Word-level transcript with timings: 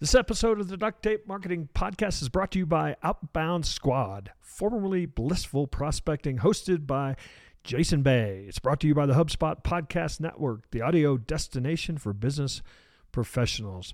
This 0.00 0.14
episode 0.14 0.60
of 0.60 0.68
the 0.68 0.78
Duct 0.78 1.02
Tape 1.02 1.28
Marketing 1.28 1.68
Podcast 1.74 2.22
is 2.22 2.30
brought 2.30 2.52
to 2.52 2.58
you 2.58 2.64
by 2.64 2.96
Outbound 3.02 3.66
Squad, 3.66 4.30
formerly 4.40 5.04
Blissful 5.04 5.66
Prospecting, 5.66 6.38
hosted 6.38 6.86
by 6.86 7.16
Jason 7.64 8.00
Bay. 8.00 8.46
It's 8.48 8.58
brought 8.58 8.80
to 8.80 8.86
you 8.86 8.94
by 8.94 9.04
the 9.04 9.12
HubSpot 9.12 9.62
Podcast 9.62 10.18
Network, 10.18 10.70
the 10.70 10.80
audio 10.80 11.18
destination 11.18 11.98
for 11.98 12.14
business 12.14 12.62
professionals. 13.12 13.92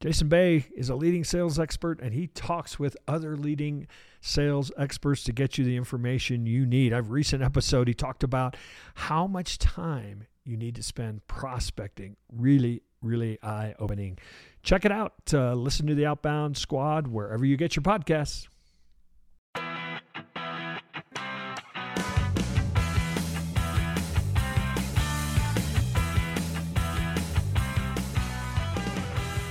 Jason 0.00 0.28
Bay 0.28 0.66
is 0.74 0.88
a 0.88 0.96
leading 0.96 1.22
sales 1.22 1.56
expert 1.56 2.00
and 2.00 2.14
he 2.14 2.26
talks 2.26 2.80
with 2.80 2.96
other 3.06 3.36
leading 3.36 3.86
sales 4.20 4.72
experts 4.76 5.22
to 5.22 5.32
get 5.32 5.56
you 5.56 5.64
the 5.64 5.76
information 5.76 6.46
you 6.46 6.66
need. 6.66 6.92
I've 6.92 7.12
recent 7.12 7.44
episode 7.44 7.86
he 7.86 7.94
talked 7.94 8.24
about 8.24 8.56
how 8.94 9.28
much 9.28 9.58
time 9.58 10.24
you 10.44 10.56
need 10.56 10.74
to 10.74 10.82
spend 10.82 11.24
prospecting. 11.28 12.16
Really, 12.32 12.82
really 13.02 13.38
eye 13.42 13.74
opening. 13.78 14.18
Check 14.62 14.84
it 14.84 14.92
out. 14.92 15.14
Uh, 15.32 15.54
listen 15.54 15.86
to 15.86 15.94
the 15.94 16.06
Outbound 16.06 16.56
Squad 16.56 17.06
wherever 17.06 17.44
you 17.44 17.56
get 17.56 17.76
your 17.76 17.82
podcasts. 17.82 18.48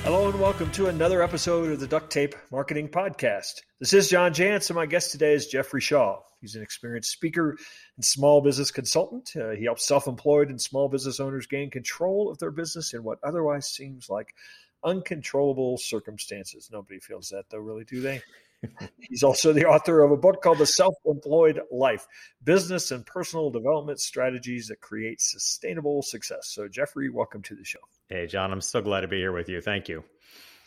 Hello 0.08 0.30
and 0.30 0.40
welcome 0.40 0.72
to 0.72 0.88
another 0.88 1.22
episode 1.22 1.70
of 1.70 1.82
the 1.82 1.86
Duct 1.86 2.10
Tape 2.10 2.34
Marketing 2.50 2.88
Podcast. 2.88 3.64
This 3.82 3.92
is 3.92 4.08
John 4.08 4.34
Jantsch, 4.34 4.70
and 4.70 4.78
my 4.78 4.86
guest 4.86 5.12
today 5.12 5.34
is 5.34 5.48
Jeffrey 5.48 5.82
Shaw. 5.82 6.22
He's 6.40 6.56
an 6.56 6.64
experienced 6.64 7.12
speaker 7.12 7.58
and 7.98 8.06
small 8.06 8.40
business 8.40 8.72
consultant. 8.72 9.34
Uh, 9.36 9.50
he 9.50 9.66
helps 9.66 9.86
self 9.86 10.08
employed 10.08 10.50
and 10.50 10.62
small 10.62 10.88
business 10.88 11.20
owners 11.20 11.46
gain 11.46 11.70
control 11.70 12.32
of 12.32 12.38
their 12.38 12.52
business 12.52 12.94
in 12.94 13.04
what 13.04 13.20
otherwise 13.22 13.70
seems 13.70 14.10
like 14.10 14.34
uncontrollable 14.82 15.78
circumstances. 15.78 16.70
Nobody 16.72 17.02
feels 17.02 17.28
that, 17.32 17.50
though, 17.50 17.58
really, 17.58 17.84
do 17.84 18.00
they? 18.00 18.22
He's 19.10 19.24
also 19.24 19.52
the 19.52 19.66
author 19.66 20.02
of 20.04 20.12
a 20.12 20.18
book 20.18 20.42
called 20.42 20.60
The 20.60 20.66
Self 20.66 20.96
Employed 21.06 21.60
Life 21.70 22.08
Business 22.42 22.92
and 22.92 23.06
Personal 23.06 23.50
Development 23.50 24.00
Strategies 24.00 24.70
that 24.70 24.80
Create 24.80 25.20
Sustainable 25.20 26.02
Success. 26.02 26.48
So, 26.48 26.70
Jeffrey, 26.70 27.10
welcome 27.10 27.42
to 27.42 27.56
the 27.56 27.66
show. 27.66 27.80
Hey, 28.10 28.28
John, 28.28 28.52
I'm 28.52 28.62
so 28.62 28.82
glad 28.82 29.02
to 29.02 29.08
be 29.08 29.18
here 29.18 29.34
with 29.34 29.50
you. 29.50 29.62
Thank 29.62 29.90
you. 29.90 30.04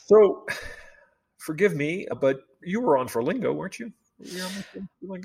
So, 0.07 0.47
forgive 1.39 1.75
me, 1.75 2.07
but 2.21 2.41
you 2.63 2.81
were 2.81 2.99
on 2.99 3.09
for 3.09 3.23
Lingo, 3.23 3.53
weren't 3.53 3.79
you? 3.79 3.93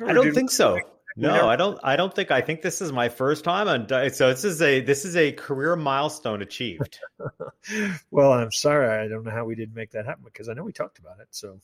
I 0.08 0.14
don't 0.14 0.34
think 0.34 0.50
so. 0.50 0.80
No, 1.18 1.48
I 1.48 1.56
don't. 1.56 1.80
I 1.84 1.96
don't 1.96 2.14
think. 2.14 2.32
I 2.32 2.42
think 2.42 2.62
this 2.62 2.82
is 2.82 2.92
my 2.92 3.08
first 3.08 3.46
time 3.46 3.68
on. 3.68 3.88
So 4.12 4.30
this 4.30 4.44
is 4.44 4.62
a 4.62 4.82
this 4.82 5.06
is 5.06 5.16
a 5.16 5.32
career 5.32 5.76
milestone 5.76 6.42
achieved. 6.42 7.00
well, 8.12 8.34
I'm 8.34 8.52
sorry. 8.52 9.06
I 9.06 9.08
don't 9.08 9.24
know 9.24 9.32
how 9.32 9.46
we 9.46 9.56
didn't 9.56 9.76
make 9.76 9.92
that 9.92 10.06
happen 10.06 10.24
because 10.26 10.50
I 10.50 10.54
know 10.54 10.64
we 10.64 10.74
talked 10.74 11.00
about 11.00 11.20
it. 11.22 11.28
So 11.32 11.60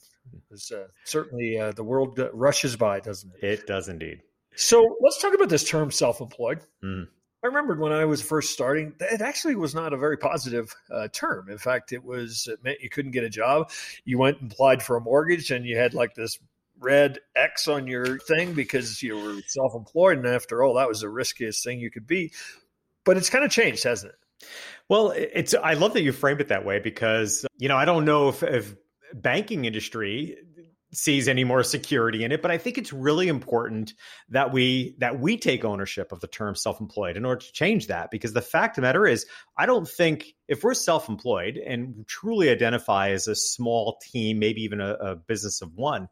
it's 0.52 0.72
uh, 0.72 0.88
certainly 1.03 1.59
uh, 1.59 1.73
the 1.73 1.83
world 1.83 2.19
rushes 2.31 2.77
by, 2.77 3.02
doesn't 3.02 3.33
it? 3.35 3.44
It 3.44 3.67
does 3.67 3.89
indeed. 3.89 4.22
So 4.55 4.97
let's 5.02 5.22
talk 5.22 5.33
about 5.33 5.49
this 5.49 5.66
term 5.66 5.91
self-employed. 5.91 6.61
Mm. 6.83 7.07
I 7.44 7.47
remembered 7.47 7.80
when 7.80 7.92
I 7.92 8.06
was 8.06 8.22
first 8.22 8.52
starting, 8.52 8.94
it 9.00 9.22
actually 9.22 9.56
was 9.56 9.73
not 9.73 9.94
a 9.94 9.97
very 9.97 10.17
positive 10.17 10.75
uh, 10.92 11.08
term. 11.11 11.50
In 11.50 11.58
fact, 11.58 11.92
it 11.92 12.03
was 12.03 12.47
it 12.47 12.64
meant 12.64 12.81
you 12.81 12.89
couldn't 12.89 13.11
get 13.11 13.23
a 13.23 13.30
job. 13.30 13.72
You 14.06 14.20
went 14.20 14.42
and 14.42 14.52
applied 14.52 14.84
for 14.84 14.95
a 14.95 15.02
mortgage, 15.02 15.50
and 15.50 15.66
you 15.66 15.75
had 15.75 15.95
like 15.95 16.14
this 16.14 16.38
red 16.80 17.19
X 17.36 17.67
on 17.67 17.88
your 17.88 18.19
thing 18.19 18.53
because 18.53 19.02
you 19.02 19.17
were 19.17 19.42
self 19.47 19.73
employed. 19.73 20.17
And 20.17 20.28
after 20.28 20.64
all, 20.64 20.75
that 20.75 20.88
was 20.88 21.02
the 21.02 21.09
riskiest 21.09 21.64
thing 21.64 21.80
you 21.80 21.89
could 21.89 22.06
be. 22.06 22.31
But 23.06 23.17
it's 23.17 23.30
kind 23.30 23.44
of 23.44 23.50
changed, 23.50 23.84
hasn't 23.84 24.14
it? 24.14 24.47
Well, 24.88 25.12
it's 25.16 25.56
I 25.56 25.73
love 25.73 25.94
that 25.94 26.02
you 26.02 26.12
framed 26.12 26.42
it 26.42 26.50
that 26.50 26.66
way 26.66 26.80
because 26.80 27.45
you 27.58 27.69
know 27.69 27.78
I 27.78 27.86
don't 27.86 28.06
know 28.06 28.30
if, 28.30 28.44
if 28.44 28.75
banking 29.14 29.66
industry 29.66 30.38
sees 30.94 31.28
any 31.28 31.44
more 31.44 31.64
security 31.64 32.23
in 32.23 32.31
it 32.31 32.42
but 32.42 32.52
i 32.52 32.58
think 32.58 32.78
it's 32.78 32.92
really 32.92 33.28
important 33.28 33.94
that 34.30 34.52
we 34.52 34.95
that 34.97 35.20
we 35.20 35.38
take 35.38 35.64
ownership 35.64 36.12
of 36.12 36.19
the 36.19 36.28
term 36.28 36.56
self-employed 36.56 37.18
in 37.18 37.25
order 37.25 37.41
to 37.41 37.52
change 37.53 37.88
that 37.88 38.12
because 38.12 38.34
the 38.34 38.41
fact 38.41 38.78
of 38.78 38.81
the 38.81 38.88
matter 38.88 39.07
is 39.07 39.25
i 39.57 39.66
don't 39.66 39.88
think 39.88 40.34
if 40.47 40.63
we're 40.63 40.74
self-employed 40.74 41.57
and 41.57 42.06
truly 42.07 42.50
identify 42.50 43.09
as 43.09 43.28
a 43.28 43.35
small 43.35 43.97
team 44.12 44.40
maybe 44.40 44.62
even 44.63 44.81
a, 44.81 44.94
a 44.94 45.16
business 45.16 45.62
of 45.62 45.74
one 45.75 46.07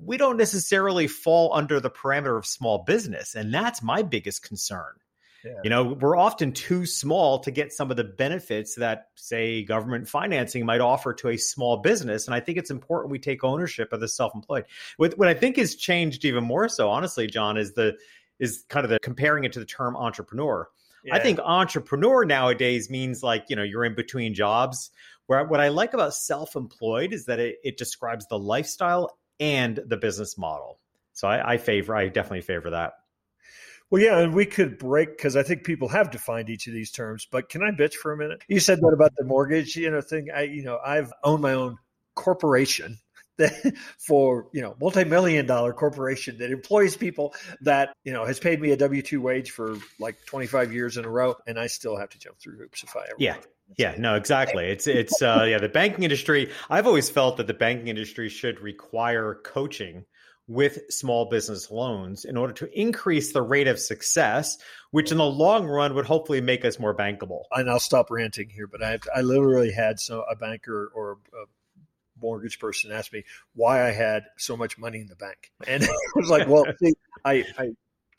we 0.00 0.16
don't 0.16 0.36
necessarily 0.36 1.06
fall 1.06 1.52
under 1.54 1.80
the 1.80 1.90
parameter 1.90 2.38
of 2.38 2.46
small 2.46 2.84
business. 2.84 3.34
And 3.34 3.52
that's 3.52 3.82
my 3.82 4.02
biggest 4.02 4.42
concern. 4.42 4.92
You 5.62 5.70
know, 5.70 5.96
we're 6.00 6.16
often 6.16 6.52
too 6.52 6.86
small 6.86 7.38
to 7.40 7.50
get 7.50 7.72
some 7.72 7.90
of 7.90 7.96
the 7.96 8.04
benefits 8.04 8.74
that, 8.76 9.08
say, 9.14 9.62
government 9.62 10.08
financing 10.08 10.64
might 10.66 10.80
offer 10.80 11.12
to 11.14 11.28
a 11.28 11.36
small 11.36 11.78
business. 11.78 12.26
And 12.26 12.34
I 12.34 12.40
think 12.40 12.58
it's 12.58 12.70
important 12.70 13.10
we 13.12 13.18
take 13.18 13.44
ownership 13.44 13.92
of 13.92 14.00
the 14.00 14.08
self-employed. 14.08 14.64
What, 14.96 15.18
what 15.18 15.28
I 15.28 15.34
think 15.34 15.56
has 15.56 15.74
changed 15.74 16.24
even 16.24 16.44
more 16.44 16.68
so, 16.68 16.90
honestly, 16.90 17.26
John, 17.26 17.56
is 17.56 17.74
the 17.74 17.96
is 18.38 18.64
kind 18.68 18.84
of 18.84 18.90
the 18.90 18.98
comparing 19.00 19.44
it 19.44 19.52
to 19.52 19.58
the 19.58 19.66
term 19.66 19.96
entrepreneur. 19.96 20.68
Yeah. 21.04 21.16
I 21.16 21.20
think 21.20 21.38
entrepreneur 21.40 22.24
nowadays 22.24 22.88
means 22.90 23.22
like, 23.22 23.46
you 23.48 23.56
know, 23.56 23.62
you're 23.62 23.84
in 23.84 23.94
between 23.94 24.34
jobs. 24.34 24.90
Where 25.26 25.44
what 25.44 25.60
I 25.60 25.68
like 25.68 25.92
about 25.92 26.14
self-employed 26.14 27.12
is 27.12 27.26
that 27.26 27.38
it, 27.38 27.56
it 27.62 27.76
describes 27.76 28.26
the 28.28 28.38
lifestyle 28.38 29.18
and 29.40 29.78
the 29.86 29.96
business 29.96 30.38
model. 30.38 30.78
So 31.12 31.28
I, 31.28 31.54
I 31.54 31.56
favor, 31.58 31.94
I 31.94 32.08
definitely 32.08 32.42
favor 32.42 32.70
that. 32.70 32.94
Well, 33.90 34.02
yeah, 34.02 34.18
and 34.18 34.34
we 34.34 34.44
could 34.44 34.78
break 34.78 35.16
because 35.16 35.36
I 35.36 35.42
think 35.42 35.64
people 35.64 35.88
have 35.88 36.10
defined 36.10 36.50
each 36.50 36.66
of 36.66 36.74
these 36.74 36.90
terms. 36.90 37.26
But 37.30 37.48
can 37.48 37.62
I 37.62 37.70
bitch 37.70 37.94
for 37.94 38.12
a 38.12 38.16
minute? 38.16 38.42
You 38.48 38.60
said 38.60 38.80
that 38.80 38.88
about 38.88 39.12
the 39.16 39.24
mortgage, 39.24 39.76
you 39.76 39.90
know, 39.90 40.00
thing. 40.00 40.28
I, 40.34 40.42
you 40.42 40.62
know, 40.62 40.78
I've 40.84 41.12
owned 41.24 41.42
my 41.42 41.54
own 41.54 41.78
corporation 42.14 42.98
that 43.38 43.52
for 43.98 44.48
you 44.52 44.60
know 44.60 44.74
multi-million 44.80 45.46
dollar 45.46 45.72
corporation 45.72 46.36
that 46.38 46.50
employs 46.50 46.96
people 46.96 47.32
that 47.60 47.94
you 48.02 48.12
know 48.12 48.24
has 48.24 48.40
paid 48.40 48.60
me 48.60 48.72
a 48.72 48.76
w2 48.76 49.20
wage 49.20 49.52
for 49.52 49.76
like 50.00 50.16
25 50.26 50.72
years 50.72 50.96
in 50.96 51.04
a 51.04 51.08
row 51.08 51.36
and 51.46 51.60
i 51.60 51.68
still 51.68 51.96
have 51.96 52.08
to 52.08 52.18
jump 52.18 52.36
through 52.40 52.58
hoops 52.58 52.82
if 52.82 52.96
i 52.96 53.02
ever 53.02 53.14
yeah 53.18 53.36
yeah, 53.76 53.94
no, 53.98 54.14
exactly. 54.14 54.64
It's 54.64 54.86
it's 54.86 55.20
uh, 55.20 55.44
yeah, 55.46 55.58
the 55.58 55.68
banking 55.68 56.04
industry. 56.04 56.50
I've 56.70 56.86
always 56.86 57.10
felt 57.10 57.36
that 57.36 57.46
the 57.46 57.54
banking 57.54 57.88
industry 57.88 58.28
should 58.30 58.60
require 58.60 59.34
coaching 59.44 60.06
with 60.48 60.80
small 60.88 61.26
business 61.26 61.70
loans 61.70 62.24
in 62.24 62.36
order 62.36 62.54
to 62.54 62.80
increase 62.80 63.32
the 63.32 63.42
rate 63.42 63.68
of 63.68 63.78
success, 63.78 64.56
which 64.90 65.12
in 65.12 65.18
the 65.18 65.24
long 65.24 65.66
run 65.66 65.94
would 65.94 66.06
hopefully 66.06 66.40
make 66.40 66.64
us 66.64 66.78
more 66.78 66.96
bankable. 66.96 67.42
And 67.52 67.70
I'll 67.70 67.78
stop 67.78 68.10
ranting 68.10 68.48
here, 68.48 68.66
but 68.66 68.82
I 68.82 68.98
I 69.14 69.20
literally 69.20 69.70
had 69.70 70.00
so 70.00 70.24
a 70.28 70.34
banker 70.34 70.90
or 70.94 71.18
a 71.34 71.44
mortgage 72.20 72.58
person 72.58 72.90
ask 72.90 73.12
me 73.12 73.24
why 73.54 73.86
I 73.86 73.90
had 73.90 74.24
so 74.38 74.56
much 74.56 74.78
money 74.78 75.00
in 75.00 75.06
the 75.06 75.16
bank, 75.16 75.52
and 75.66 75.84
I 75.84 75.88
was 76.16 76.30
like, 76.30 76.48
well, 76.48 76.64
see, 76.82 76.94
I 77.24 77.44
I 77.58 77.70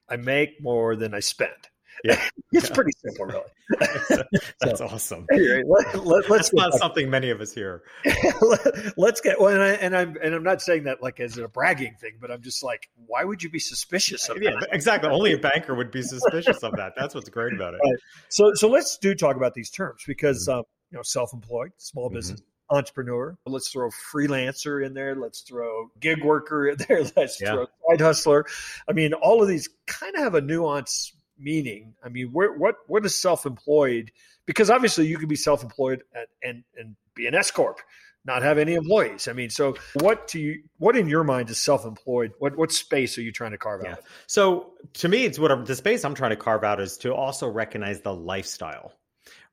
I 0.07 0.18
make 0.18 0.62
more 0.62 0.95
than 0.95 1.13
I 1.13 1.19
spend. 1.19 1.69
Yeah, 2.03 2.21
it's 2.51 2.69
yeah. 2.69 2.75
pretty 2.75 2.91
simple, 3.03 3.25
really. 3.25 3.41
That's 4.61 4.79
so, 4.79 4.87
awesome. 4.87 5.25
Anyway, 5.31 5.63
let, 5.65 6.29
us 6.31 6.53
not 6.53 6.73
something 6.73 7.09
many 7.09 7.29
of 7.29 7.41
us 7.41 7.53
hear. 7.53 7.83
let, 8.41 9.13
us 9.13 9.21
get 9.21 9.39
well, 9.39 9.53
and, 9.53 9.61
I, 9.61 9.69
and 9.73 9.95
I'm 9.95 10.17
and 10.21 10.33
I'm 10.33 10.43
not 10.43 10.61
saying 10.61 10.85
that 10.85 11.01
like 11.01 11.19
as 11.19 11.38
a 11.38 11.47
bragging 11.47 11.95
thing, 11.99 12.13
but 12.19 12.31
I'm 12.31 12.41
just 12.41 12.63
like, 12.63 12.89
why 13.05 13.23
would 13.23 13.43
you 13.43 13.49
be 13.49 13.59
suspicious 13.59 14.29
of 14.29 14.41
yeah, 14.41 14.51
that? 14.59 14.69
Exactly. 14.71 15.09
Only 15.09 15.33
a 15.33 15.38
banker 15.38 15.75
would 15.75 15.91
be 15.91 16.01
suspicious 16.01 16.63
of 16.63 16.75
that. 16.77 16.93
That's 16.97 17.13
what's 17.13 17.29
great 17.29 17.53
about 17.53 17.73
it. 17.73 17.81
Right. 17.83 17.99
So 18.29 18.53
so 18.53 18.69
let's 18.69 18.97
do 18.97 19.13
talk 19.15 19.35
about 19.35 19.53
these 19.53 19.69
terms 19.69 20.03
because 20.07 20.47
mm-hmm. 20.47 20.59
um, 20.59 20.65
you 20.91 20.97
know, 20.97 21.03
self-employed, 21.03 21.71
small 21.77 22.07
mm-hmm. 22.07 22.15
business. 22.15 22.39
Mm-hmm 22.39 22.45
entrepreneur. 22.71 23.35
Let's 23.45 23.69
throw 23.69 23.89
freelancer 23.89 24.85
in 24.85 24.93
there. 24.93 25.15
Let's 25.15 25.41
throw 25.41 25.89
gig 25.99 26.23
worker 26.23 26.67
in 26.67 26.77
there. 26.88 27.03
Let's 27.15 27.41
yeah. 27.41 27.53
throw 27.53 27.67
side 27.89 28.01
hustler. 28.01 28.45
I 28.88 28.93
mean, 28.93 29.13
all 29.13 29.41
of 29.41 29.47
these 29.47 29.69
kind 29.88 30.15
of 30.15 30.21
have 30.21 30.35
a 30.35 30.41
nuance 30.41 31.13
meaning? 31.39 31.94
I 32.03 32.09
mean, 32.09 32.27
where, 32.27 32.51
what 32.51 32.75
what 32.88 33.05
is 33.05 33.16
self-employed? 33.16 34.11
Because 34.45 34.69
obviously, 34.69 35.07
you 35.07 35.17
can 35.17 35.27
be 35.27 35.35
self-employed 35.35 36.03
and 36.13 36.27
and, 36.44 36.63
and 36.77 36.95
be 37.16 37.27
an 37.27 37.35
S 37.35 37.51
corp, 37.51 37.79
not 38.25 38.44
have 38.44 38.57
any 38.57 38.73
employees. 38.75 39.27
I 39.27 39.33
mean, 39.33 39.50
so 39.50 39.75
what 39.95 40.27
do 40.27 40.39
you 40.39 40.63
what 40.77 40.95
in 40.95 41.07
your 41.07 41.24
mind 41.24 41.50
is 41.50 41.57
self-employed? 41.57 42.33
What 42.39 42.57
what 42.57 42.71
space 42.71 43.18
are 43.18 43.21
you 43.21 43.31
trying 43.31 43.51
to 43.51 43.57
carve 43.57 43.81
yeah. 43.83 43.94
out? 43.94 44.00
So 44.27 44.74
to 44.95 45.07
me, 45.07 45.25
it's 45.25 45.39
what 45.39 45.65
the 45.65 45.75
space 45.75 46.03
I'm 46.03 46.15
trying 46.15 46.31
to 46.31 46.38
carve 46.38 46.63
out 46.63 46.80
is 46.80 46.97
to 47.00 47.13
also 47.13 47.47
recognize 47.47 48.01
the 48.01 48.13
lifestyle 48.13 48.94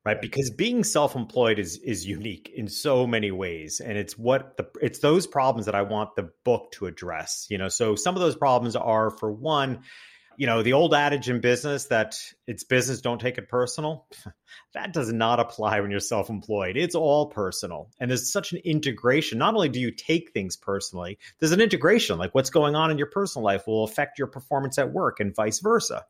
right 0.06 0.21
because 0.23 0.50
being 0.50 0.85
self-employed 0.85 1.59
is 1.59 1.77
is 1.79 2.06
unique 2.06 2.50
in 2.55 2.69
so 2.69 3.06
many 3.06 3.31
ways 3.31 3.81
and 3.81 3.99
it's 3.99 4.17
what 4.17 4.56
the 4.56 4.67
it's 4.81 5.00
those 5.00 5.27
problems 5.27 5.67
that 5.67 5.75
i 5.75 5.83
want 5.83 6.15
the 6.15 6.31
book 6.44 6.71
to 6.71 6.87
address 6.87 7.47
you 7.50 7.59
know 7.59 7.69
so 7.69 7.97
some 7.97 8.15
of 8.15 8.21
those 8.21 8.37
problems 8.37 8.77
are 8.77 9.11
for 9.11 9.31
one 9.31 9.81
you 10.37 10.47
know, 10.47 10.62
the 10.62 10.75
old 10.75 10.94
adage 10.94 11.29
in 11.29 11.41
business 11.41 11.87
that 11.87 12.19
it's 12.47 12.65
business, 12.65 13.00
don't 13.00 13.21
take 13.21 13.38
it 13.38 13.49
personal. 13.49 14.06
that 14.75 14.93
does 14.93 15.12
not 15.12 15.41
apply 15.41 15.81
when 15.81 15.91
you're 15.91 16.00
self 16.00 16.31
employed. 16.31 16.77
It's 16.77 16.94
all 16.94 17.27
personal. 17.27 17.91
And 17.99 18.11
there's 18.11 18.31
such 18.31 18.53
an 18.53 18.59
integration. 18.59 19.38
Not 19.38 19.55
only 19.55 19.69
do 19.69 19.81
you 19.81 19.91
take 19.91 20.33
things 20.33 20.56
personally, 20.56 21.19
there's 21.38 21.53
an 21.53 21.61
integration. 21.61 22.19
Like 22.19 22.35
what's 22.35 22.50
going 22.50 22.75
on 22.75 22.91
in 22.91 22.99
your 22.99 23.09
personal 23.09 23.44
life 23.44 23.67
will 23.67 23.85
affect 23.85 24.19
your 24.19 24.29
performance 24.29 24.79
at 24.79 24.93
work 24.93 25.21
and 25.21 25.35
vice 25.35 25.61
versa. 25.61 26.05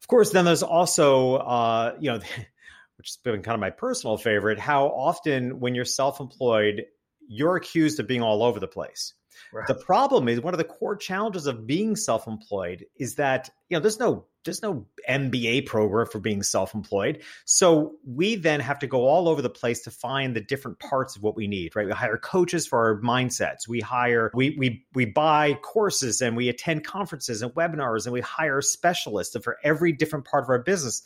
Of 0.00 0.08
course, 0.08 0.30
then 0.30 0.44
there's 0.44 0.64
also, 0.64 1.36
uh, 1.36 1.96
you 2.00 2.10
know, 2.10 2.18
which 2.96 3.08
has 3.08 3.18
been 3.22 3.42
kind 3.42 3.54
of 3.54 3.60
my 3.60 3.70
personal 3.70 4.16
favorite, 4.16 4.58
how 4.58 4.86
often 4.86 5.60
when 5.60 5.74
you're 5.74 5.84
self 5.84 6.20
employed, 6.20 6.84
you're 7.26 7.56
accused 7.56 8.00
of 8.00 8.06
being 8.06 8.22
all 8.22 8.42
over 8.42 8.60
the 8.60 8.68
place. 8.68 9.14
Right. 9.52 9.66
The 9.66 9.74
problem 9.74 10.28
is 10.28 10.40
one 10.40 10.54
of 10.54 10.58
the 10.58 10.64
core 10.64 10.96
challenges 10.96 11.46
of 11.46 11.66
being 11.66 11.94
self-employed 11.94 12.86
is 12.96 13.16
that 13.16 13.50
you 13.68 13.76
know 13.76 13.80
there's 13.80 13.98
no 13.98 14.24
there's 14.44 14.62
no 14.62 14.86
MBA 15.08 15.66
program 15.66 16.06
for 16.06 16.18
being 16.18 16.42
self-employed. 16.42 17.22
So 17.44 17.96
we 18.04 18.34
then 18.36 18.60
have 18.60 18.78
to 18.80 18.86
go 18.86 19.06
all 19.06 19.28
over 19.28 19.42
the 19.42 19.50
place 19.50 19.82
to 19.82 19.90
find 19.90 20.34
the 20.34 20.40
different 20.40 20.78
parts 20.78 21.16
of 21.16 21.22
what 21.22 21.36
we 21.36 21.46
need, 21.46 21.76
right? 21.76 21.86
We 21.86 21.92
hire 21.92 22.16
coaches 22.16 22.66
for 22.66 22.78
our 22.78 23.00
mindsets. 23.02 23.68
We 23.68 23.80
hire 23.80 24.30
we 24.34 24.56
we 24.58 24.86
we 24.94 25.04
buy 25.04 25.54
courses 25.54 26.22
and 26.22 26.34
we 26.36 26.48
attend 26.48 26.84
conferences 26.84 27.42
and 27.42 27.52
webinars 27.52 28.06
and 28.06 28.12
we 28.12 28.22
hire 28.22 28.62
specialists 28.62 29.36
for 29.42 29.58
every 29.62 29.92
different 29.92 30.24
part 30.24 30.44
of 30.44 30.48
our 30.48 30.60
business. 30.60 31.02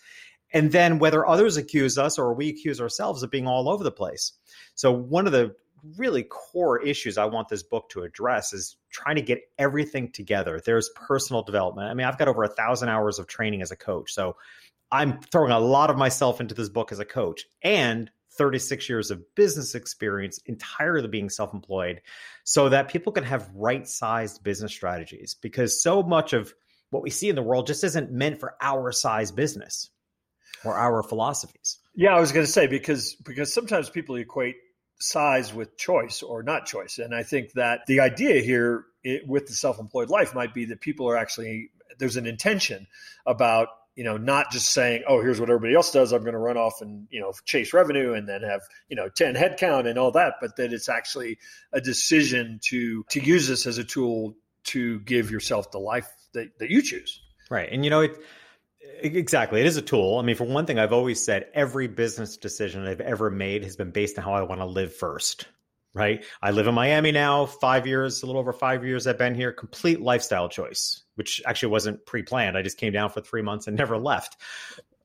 And 0.52 0.70
then 0.70 1.00
whether 1.00 1.26
others 1.26 1.56
accuse 1.56 1.98
us 1.98 2.18
or 2.18 2.32
we 2.32 2.48
accuse 2.48 2.80
ourselves 2.80 3.24
of 3.24 3.30
being 3.32 3.48
all 3.48 3.68
over 3.68 3.82
the 3.82 3.90
place. 3.90 4.32
So 4.76 4.92
one 4.92 5.26
of 5.26 5.32
the 5.32 5.56
really 5.96 6.22
core 6.22 6.80
issues 6.82 7.18
I 7.18 7.26
want 7.26 7.48
this 7.48 7.62
book 7.62 7.88
to 7.90 8.02
address 8.02 8.52
is 8.52 8.76
trying 8.90 9.16
to 9.16 9.22
get 9.22 9.40
everything 9.58 10.10
together. 10.12 10.60
There's 10.64 10.90
personal 10.94 11.42
development. 11.42 11.88
I 11.88 11.94
mean, 11.94 12.06
I've 12.06 12.18
got 12.18 12.28
over 12.28 12.44
a 12.44 12.48
thousand 12.48 12.88
hours 12.88 13.18
of 13.18 13.26
training 13.26 13.62
as 13.62 13.70
a 13.70 13.76
coach. 13.76 14.12
So 14.12 14.36
I'm 14.90 15.20
throwing 15.20 15.52
a 15.52 15.58
lot 15.58 15.90
of 15.90 15.96
myself 15.96 16.40
into 16.40 16.54
this 16.54 16.68
book 16.68 16.92
as 16.92 16.98
a 16.98 17.04
coach 17.04 17.46
and 17.62 18.10
36 18.36 18.88
years 18.88 19.10
of 19.10 19.22
business 19.34 19.74
experience 19.74 20.38
entirely 20.46 21.08
being 21.08 21.30
self-employed 21.30 22.02
so 22.44 22.68
that 22.68 22.88
people 22.88 23.12
can 23.12 23.24
have 23.24 23.50
right-sized 23.54 24.42
business 24.42 24.72
strategies 24.72 25.36
because 25.40 25.82
so 25.82 26.02
much 26.02 26.32
of 26.32 26.54
what 26.90 27.02
we 27.02 27.10
see 27.10 27.28
in 27.28 27.34
the 27.34 27.42
world 27.42 27.66
just 27.66 27.82
isn't 27.82 28.12
meant 28.12 28.38
for 28.38 28.54
our 28.60 28.92
size 28.92 29.32
business 29.32 29.90
or 30.64 30.74
our 30.74 31.02
philosophies. 31.02 31.78
Yeah, 31.94 32.14
I 32.14 32.20
was 32.20 32.32
going 32.32 32.44
to 32.44 32.52
say 32.52 32.66
because 32.66 33.14
because 33.14 33.52
sometimes 33.52 33.90
people 33.90 34.16
equate 34.16 34.56
size 34.98 35.52
with 35.52 35.76
choice 35.76 36.22
or 36.22 36.42
not 36.42 36.66
choice. 36.66 36.98
And 36.98 37.14
I 37.14 37.22
think 37.22 37.52
that 37.52 37.80
the 37.86 38.00
idea 38.00 38.40
here 38.42 38.84
it, 39.02 39.26
with 39.26 39.46
the 39.46 39.52
self-employed 39.52 40.10
life 40.10 40.34
might 40.34 40.54
be 40.54 40.66
that 40.66 40.80
people 40.80 41.08
are 41.08 41.16
actually 41.16 41.70
there's 41.98 42.16
an 42.16 42.26
intention 42.26 42.86
about 43.24 43.68
you 43.94 44.04
know 44.04 44.16
not 44.16 44.50
just 44.50 44.70
saying 44.70 45.02
oh 45.08 45.20
here's 45.20 45.40
what 45.40 45.50
everybody 45.50 45.74
else 45.74 45.92
does. 45.92 46.12
I'm 46.12 46.22
going 46.22 46.32
to 46.32 46.38
run 46.38 46.56
off 46.56 46.80
and 46.80 47.06
you 47.10 47.20
know 47.20 47.32
chase 47.44 47.72
revenue 47.72 48.14
and 48.14 48.28
then 48.28 48.42
have 48.42 48.62
you 48.88 48.96
know 48.96 49.08
10 49.08 49.34
headcount 49.34 49.88
and 49.88 49.98
all 49.98 50.12
that 50.12 50.34
but 50.40 50.56
that 50.56 50.72
it's 50.72 50.88
actually 50.88 51.38
a 51.72 51.80
decision 51.80 52.60
to 52.64 53.04
to 53.10 53.20
use 53.20 53.48
this 53.48 53.66
as 53.66 53.78
a 53.78 53.84
tool 53.84 54.36
to 54.64 55.00
give 55.00 55.30
yourself 55.30 55.70
the 55.70 55.78
life 55.78 56.08
that, 56.32 56.58
that 56.58 56.70
you 56.70 56.82
choose. 56.82 57.20
Right. 57.48 57.68
And 57.70 57.84
you 57.84 57.90
know 57.90 58.00
it 58.00 58.18
Exactly. 59.02 59.60
It 59.60 59.66
is 59.66 59.76
a 59.76 59.82
tool. 59.82 60.18
I 60.18 60.22
mean, 60.22 60.36
for 60.36 60.44
one 60.44 60.66
thing, 60.66 60.78
I've 60.78 60.92
always 60.92 61.22
said 61.22 61.46
every 61.54 61.86
business 61.86 62.36
decision 62.36 62.86
I've 62.86 63.00
ever 63.00 63.30
made 63.30 63.62
has 63.64 63.76
been 63.76 63.90
based 63.90 64.18
on 64.18 64.24
how 64.24 64.34
I 64.34 64.42
want 64.42 64.60
to 64.60 64.66
live 64.66 64.94
first, 64.94 65.46
right? 65.94 66.24
I 66.42 66.50
live 66.50 66.66
in 66.66 66.74
Miami 66.74 67.12
now, 67.12 67.46
five 67.46 67.86
years, 67.86 68.22
a 68.22 68.26
little 68.26 68.40
over 68.40 68.52
five 68.52 68.84
years 68.84 69.06
I've 69.06 69.18
been 69.18 69.34
here, 69.34 69.52
complete 69.52 70.00
lifestyle 70.00 70.48
choice, 70.48 71.02
which 71.14 71.42
actually 71.46 71.70
wasn't 71.70 72.04
pre 72.06 72.22
planned. 72.22 72.56
I 72.56 72.62
just 72.62 72.78
came 72.78 72.92
down 72.92 73.10
for 73.10 73.20
three 73.20 73.42
months 73.42 73.66
and 73.66 73.76
never 73.78 73.98
left. 73.98 74.36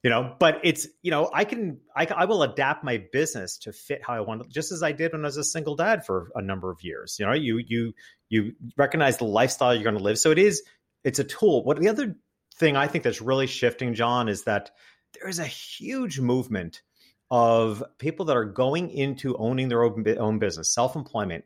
You 0.03 0.09
know, 0.09 0.35
but 0.39 0.59
it's, 0.63 0.87
you 1.03 1.11
know, 1.11 1.29
I 1.31 1.45
can, 1.45 1.79
I, 1.95 2.07
I 2.07 2.25
will 2.25 2.41
adapt 2.41 2.83
my 2.83 3.05
business 3.11 3.59
to 3.59 3.71
fit 3.71 4.01
how 4.03 4.15
I 4.15 4.21
want 4.21 4.41
to, 4.41 4.49
just 4.49 4.71
as 4.71 4.81
I 4.81 4.93
did 4.93 5.11
when 5.11 5.23
I 5.23 5.27
was 5.27 5.37
a 5.37 5.43
single 5.43 5.75
dad 5.75 6.07
for 6.07 6.31
a 6.33 6.41
number 6.41 6.71
of 6.71 6.83
years. 6.83 7.17
You 7.19 7.27
know, 7.27 7.33
you, 7.33 7.59
you, 7.59 7.93
you 8.27 8.53
recognize 8.77 9.17
the 9.17 9.25
lifestyle 9.25 9.75
you're 9.75 9.83
going 9.83 9.97
to 9.97 10.03
live. 10.03 10.17
So 10.17 10.31
it 10.31 10.39
is, 10.39 10.63
it's 11.03 11.19
a 11.19 11.23
tool. 11.23 11.63
What 11.63 11.79
the 11.79 11.89
other 11.89 12.15
thing 12.55 12.75
I 12.75 12.87
think 12.87 13.03
that's 13.03 13.21
really 13.21 13.47
shifting, 13.47 13.93
John, 13.93 14.29
is 14.29 14.43
that 14.43 14.71
there 15.19 15.29
is 15.29 15.39
a 15.39 15.45
huge 15.45 16.19
movement 16.19 16.81
of 17.29 17.83
people 17.97 18.25
that 18.25 18.37
are 18.37 18.45
going 18.45 18.89
into 18.89 19.35
owning 19.37 19.69
their 19.69 19.83
own, 19.83 20.05
own 20.17 20.39
business, 20.39 20.73
self 20.73 20.95
employment 20.95 21.45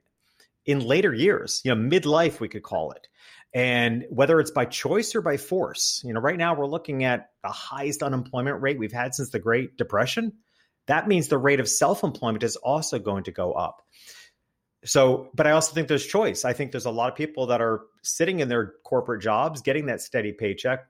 in 0.65 0.79
later 0.79 1.13
years, 1.13 1.61
you 1.63 1.73
know, 1.73 1.79
midlife, 1.79 2.39
we 2.39 2.47
could 2.47 2.63
call 2.63 2.91
it. 2.91 3.07
And 3.53 4.05
whether 4.09 4.39
it's 4.39 4.51
by 4.51 4.65
choice 4.65 5.15
or 5.15 5.21
by 5.21 5.37
force, 5.37 6.01
you 6.03 6.13
know, 6.13 6.19
right 6.19 6.37
now 6.37 6.55
we're 6.55 6.65
looking 6.65 7.03
at 7.03 7.29
the 7.41 7.49
highest 7.49 8.03
unemployment 8.03 8.61
rate 8.61 8.77
we've 8.77 8.91
had 8.91 9.15
since 9.15 9.29
the 9.29 9.39
Great 9.39 9.77
Depression. 9.77 10.33
That 10.87 11.07
means 11.07 11.27
the 11.27 11.37
rate 11.37 11.59
of 11.59 11.69
self 11.69 12.03
employment 12.03 12.43
is 12.43 12.57
also 12.57 12.99
going 12.99 13.23
to 13.25 13.31
go 13.31 13.53
up. 13.53 13.81
So, 14.83 15.29
but 15.33 15.47
I 15.47 15.51
also 15.51 15.73
think 15.73 15.87
there's 15.87 16.05
choice. 16.05 16.45
I 16.45 16.53
think 16.53 16.71
there's 16.71 16.85
a 16.85 16.91
lot 16.91 17.11
of 17.11 17.17
people 17.17 17.47
that 17.47 17.61
are 17.61 17.81
sitting 18.03 18.39
in 18.39 18.49
their 18.49 18.73
corporate 18.83 19.21
jobs, 19.21 19.61
getting 19.61 19.87
that 19.87 20.01
steady 20.01 20.31
paycheck, 20.31 20.85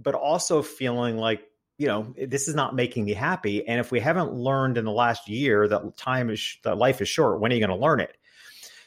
but 0.00 0.14
also 0.14 0.62
feeling 0.62 1.16
like 1.16 1.42
you 1.78 1.86
know 1.86 2.14
eh, 2.18 2.26
this 2.28 2.48
is 2.48 2.54
not 2.54 2.74
making 2.74 3.04
me 3.04 3.14
happy 3.14 3.66
and 3.66 3.80
if 3.80 3.90
we 3.90 4.00
haven't 4.00 4.32
learned 4.32 4.78
in 4.78 4.84
the 4.84 4.92
last 4.92 5.28
year 5.28 5.68
that 5.68 5.96
time 5.96 6.30
is 6.30 6.58
that 6.64 6.78
life 6.78 7.00
is 7.00 7.08
short 7.08 7.40
when 7.40 7.52
are 7.52 7.54
you 7.54 7.66
going 7.66 7.76
to 7.76 7.84
learn 7.84 8.00
it 8.00 8.16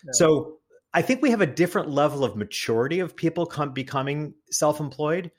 no. 0.04 0.12
so 0.14 0.58
i 0.94 1.02
think 1.02 1.22
we 1.22 1.32
have 1.32 1.42
a 1.42 1.48
different 1.48 1.90
level 1.90 2.24
of 2.24 2.36
maturity 2.36 3.00
of 3.00 3.16
people 3.16 3.46
come 3.46 3.72
becoming 3.72 4.34
self-employed 4.52 5.32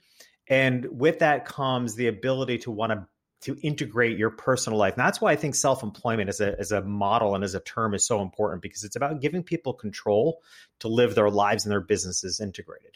and 0.48 0.86
with 0.90 1.20
that 1.20 1.44
comes 1.44 1.94
the 1.94 2.08
ability 2.08 2.58
to 2.58 2.70
want 2.70 2.92
to 2.92 3.06
to 3.44 3.58
integrate 3.60 4.16
your 4.16 4.30
personal 4.30 4.78
life. 4.78 4.94
And 4.96 5.04
that's 5.04 5.20
why 5.20 5.30
I 5.30 5.36
think 5.36 5.54
self-employment 5.54 6.30
as 6.30 6.40
a 6.40 6.58
as 6.58 6.72
a 6.72 6.80
model 6.80 7.34
and 7.34 7.44
as 7.44 7.54
a 7.54 7.60
term 7.60 7.92
is 7.92 8.06
so 8.06 8.22
important 8.22 8.62
because 8.62 8.84
it's 8.84 8.96
about 8.96 9.20
giving 9.20 9.42
people 9.42 9.74
control 9.74 10.40
to 10.80 10.88
live 10.88 11.14
their 11.14 11.28
lives 11.28 11.66
and 11.66 11.70
their 11.70 11.82
businesses 11.82 12.40
integrated. 12.40 12.92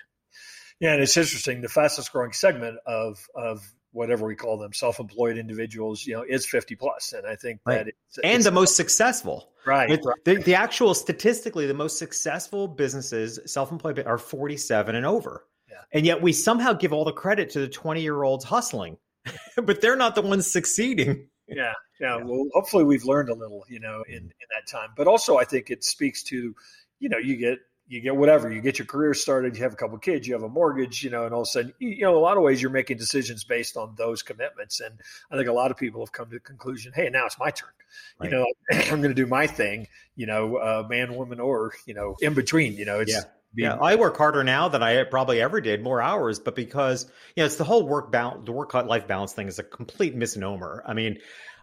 Yeah, 0.81 0.93
and 0.93 1.03
it's 1.03 1.17
interesting. 1.17 1.61
The 1.61 1.69
fastest 1.69 2.13
growing 2.13 2.33
segment 2.33 2.79
of 2.87 3.27
of 3.35 3.63
whatever 3.93 4.27
we 4.27 4.37
call 4.37 4.59
them, 4.59 4.73
self-employed 4.73 5.39
individuals, 5.39 6.07
you 6.07 6.15
know, 6.15 6.23
is 6.23 6.47
50 6.47 6.77
plus. 6.77 7.13
And 7.13 7.27
I 7.27 7.35
think 7.37 7.61
right. 7.65 7.79
that 7.79 7.89
it's, 7.89 8.19
and 8.19 8.35
it's, 8.35 8.45
the 8.45 8.51
most 8.51 8.77
successful. 8.77 9.51
Right. 9.67 9.89
right. 9.89 10.25
The, 10.25 10.37
the 10.37 10.55
actual 10.55 10.95
statistically, 10.95 11.67
the 11.67 11.75
most 11.75 11.99
successful 11.99 12.69
businesses, 12.69 13.41
self-employed 13.47 14.05
are 14.07 14.19
47 14.19 14.95
and 14.95 15.07
over. 15.07 15.47
Yeah. 15.69 15.77
And 15.93 16.07
yet 16.07 16.23
we 16.23 16.33
somehow 16.33 16.75
give 16.75 16.93
all 16.93 17.05
the 17.05 17.13
credit 17.13 17.51
to 17.51 17.61
the 17.61 17.69
20 17.69 18.03
year 18.03 18.23
olds 18.23 18.45
hustling, 18.45 18.99
but 19.57 19.81
they're 19.81 19.97
not 19.97 20.15
the 20.15 20.23
ones 20.23 20.51
succeeding. 20.51 21.29
Yeah, 21.49 21.73
yeah. 21.99 22.17
Well, 22.17 22.47
hopefully 22.53 22.85
we've 22.85 23.05
learned 23.05 23.31
a 23.31 23.35
little, 23.35 23.65
you 23.69 23.81
know, 23.81 24.05
in 24.07 24.17
in 24.17 24.49
that 24.55 24.71
time. 24.71 24.91
But 24.97 25.07
also, 25.07 25.39
I 25.39 25.45
think 25.45 25.71
it 25.71 25.83
speaks 25.83 26.23
to, 26.25 26.55
you 26.99 27.09
know, 27.09 27.17
you 27.17 27.37
get 27.37 27.59
you 27.89 28.01
get 28.01 28.15
whatever 28.15 28.53
you 28.53 28.61
get 28.61 28.79
your 28.79 28.87
career 28.87 29.15
started 29.15 29.57
you 29.57 29.63
have 29.63 29.73
a 29.73 29.77
couple 29.77 29.99
kids 29.99 30.27
you 30.27 30.35
have 30.35 30.43
a 30.43 30.49
mortgage 30.49 31.03
you 31.03 31.11
know 31.11 31.25
and 31.25 31.35
all 31.35 31.41
of 31.41 31.47
a 31.47 31.51
sudden 31.51 31.73
you 31.79 32.03
know 32.03 32.17
a 32.17 32.21
lot 32.21 32.37
of 32.37 32.43
ways 32.43 32.61
you're 32.61 32.71
making 32.71 32.97
decisions 32.97 33.45
based 33.45 33.77
on 33.77 33.95
those 33.97 34.23
commitments 34.23 34.81
and 34.81 35.01
i 35.31 35.37
think 35.37 35.49
a 35.49 35.53
lot 35.53 35.71
of 35.71 35.77
people 35.77 36.01
have 36.01 36.13
come 36.13 36.27
to 36.27 36.37
the 36.37 36.41
conclusion 36.41 36.93
hey 36.95 37.09
now 37.11 37.27
it's 37.27 37.39
my 37.39 37.51
turn 37.51 37.71
right. 38.21 38.31
you 38.31 38.37
know 38.37 38.47
i'm 38.91 39.01
going 39.01 39.03
to 39.03 39.15
do 39.15 39.27
my 39.27 39.47
thing 39.47 39.87
you 40.15 40.27
know 40.27 40.57
uh, 40.57 40.87
man 40.89 41.15
woman 41.15 41.41
or 41.41 41.73
you 41.87 41.95
know 41.95 42.17
in 42.21 42.35
between 42.35 42.75
you 42.75 42.85
know 42.85 43.01
it's 43.01 43.13
yeah. 43.13 43.23
Being, 43.55 43.71
yeah, 43.71 43.77
I 43.77 43.95
work 43.97 44.15
harder 44.19 44.45
now 44.45 44.69
than 44.69 44.83
I 44.83 45.03
probably 45.05 45.41
ever 45.41 45.63
did, 45.63 45.83
more 45.83 46.03
hours, 46.03 46.39
but 46.39 46.55
because 46.55 47.05
you 47.35 47.41
know 47.41 47.47
it's 47.47 47.57
the 47.57 47.65
whole 47.65 47.89
work 47.89 48.13
balance, 48.13 48.45
the 48.45 48.53
work 48.53 48.75
life 48.75 49.09
balance 49.09 49.33
thing 49.33 49.49
is 49.49 49.59
a 49.59 49.63
complete 49.63 50.15
misnomer. 50.15 50.85
I 50.87 50.93
mean, 50.93 51.17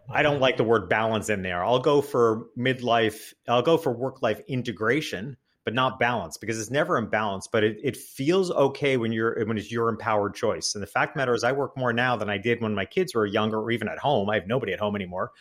I 0.10 0.24
don't 0.24 0.39
like 0.39 0.58
the 0.58 0.63
word 0.63 0.89
balance 0.89 1.29
in 1.29 1.44
there. 1.44 1.63
I'll 1.63 1.79
go 1.79 2.01
for 2.01 2.48
midlife, 2.58 3.34
I'll 3.48 3.62
go 3.62 3.77
for 3.77 3.91
work 3.91 4.24
life 4.24 4.41
integration, 4.48 5.38
but 5.65 5.74
not 5.74 6.00
balance 6.00 6.38
because 6.38 6.60
it's 6.60 6.72
never 6.72 6.98
in 6.98 7.07
balance. 7.07 7.48
But 7.48 7.63
it, 7.63 7.77
it 7.84 7.98
feels 7.98 8.51
okay 8.51 8.98
when 8.98 9.12
you're 9.12 9.43
when 9.45 9.57
it's 9.57 9.72
your 9.72 9.89
empowered 9.89 10.36
choice. 10.36 10.75
And 10.75 10.81
the 10.81 10.88
fact 10.88 11.15
matter 11.15 11.34
is, 11.34 11.43
I 11.43 11.51
work 11.51 11.75
more 11.75 11.91
now 11.91 12.15
than 12.15 12.29
I 12.29 12.38
did 12.38 12.62
when 12.62 12.74
my 12.74 12.86
kids 12.86 13.13
were 13.13 13.25
younger 13.25 13.60
or 13.60 13.72
even 13.72 13.89
at 13.89 13.98
home. 13.98 14.29
I 14.29 14.36
have 14.36 14.48
nobody 14.48 14.72
at 14.72 14.79
home 14.79 14.95
anymore 14.95 15.31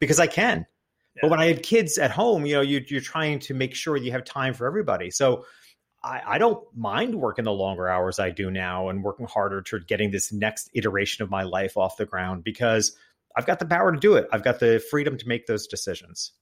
because 0.00 0.18
I 0.18 0.26
can. 0.26 0.66
Yeah. 1.14 1.20
But 1.22 1.30
when 1.30 1.40
I 1.40 1.46
had 1.46 1.62
kids 1.62 1.98
at 1.98 2.10
home, 2.10 2.44
you 2.44 2.54
know, 2.54 2.60
you, 2.60 2.84
you're 2.88 3.00
trying 3.00 3.38
to 3.40 3.54
make 3.54 3.74
sure 3.74 3.96
you 3.96 4.10
have 4.10 4.24
time 4.24 4.54
for 4.54 4.66
everybody. 4.66 5.10
So 5.10 5.44
I, 6.02 6.22
I, 6.26 6.38
don't 6.38 6.66
mind 6.76 7.14
working 7.14 7.44
the 7.44 7.52
longer 7.52 7.88
hours 7.88 8.18
I 8.18 8.30
do 8.30 8.50
now 8.50 8.88
and 8.88 9.04
working 9.04 9.26
harder 9.26 9.62
to 9.62 9.78
getting 9.78 10.10
this 10.10 10.32
next 10.32 10.70
iteration 10.74 11.22
of 11.22 11.30
my 11.30 11.44
life 11.44 11.76
off 11.76 11.96
the 11.96 12.04
ground 12.04 12.42
because 12.42 12.96
I've 13.36 13.46
got 13.46 13.60
the 13.60 13.66
power 13.66 13.92
to 13.92 13.98
do 13.98 14.14
it. 14.14 14.26
I've 14.32 14.42
got 14.42 14.58
the 14.58 14.84
freedom 14.90 15.16
to 15.18 15.28
make 15.28 15.46
those 15.46 15.68
decisions. 15.68 16.32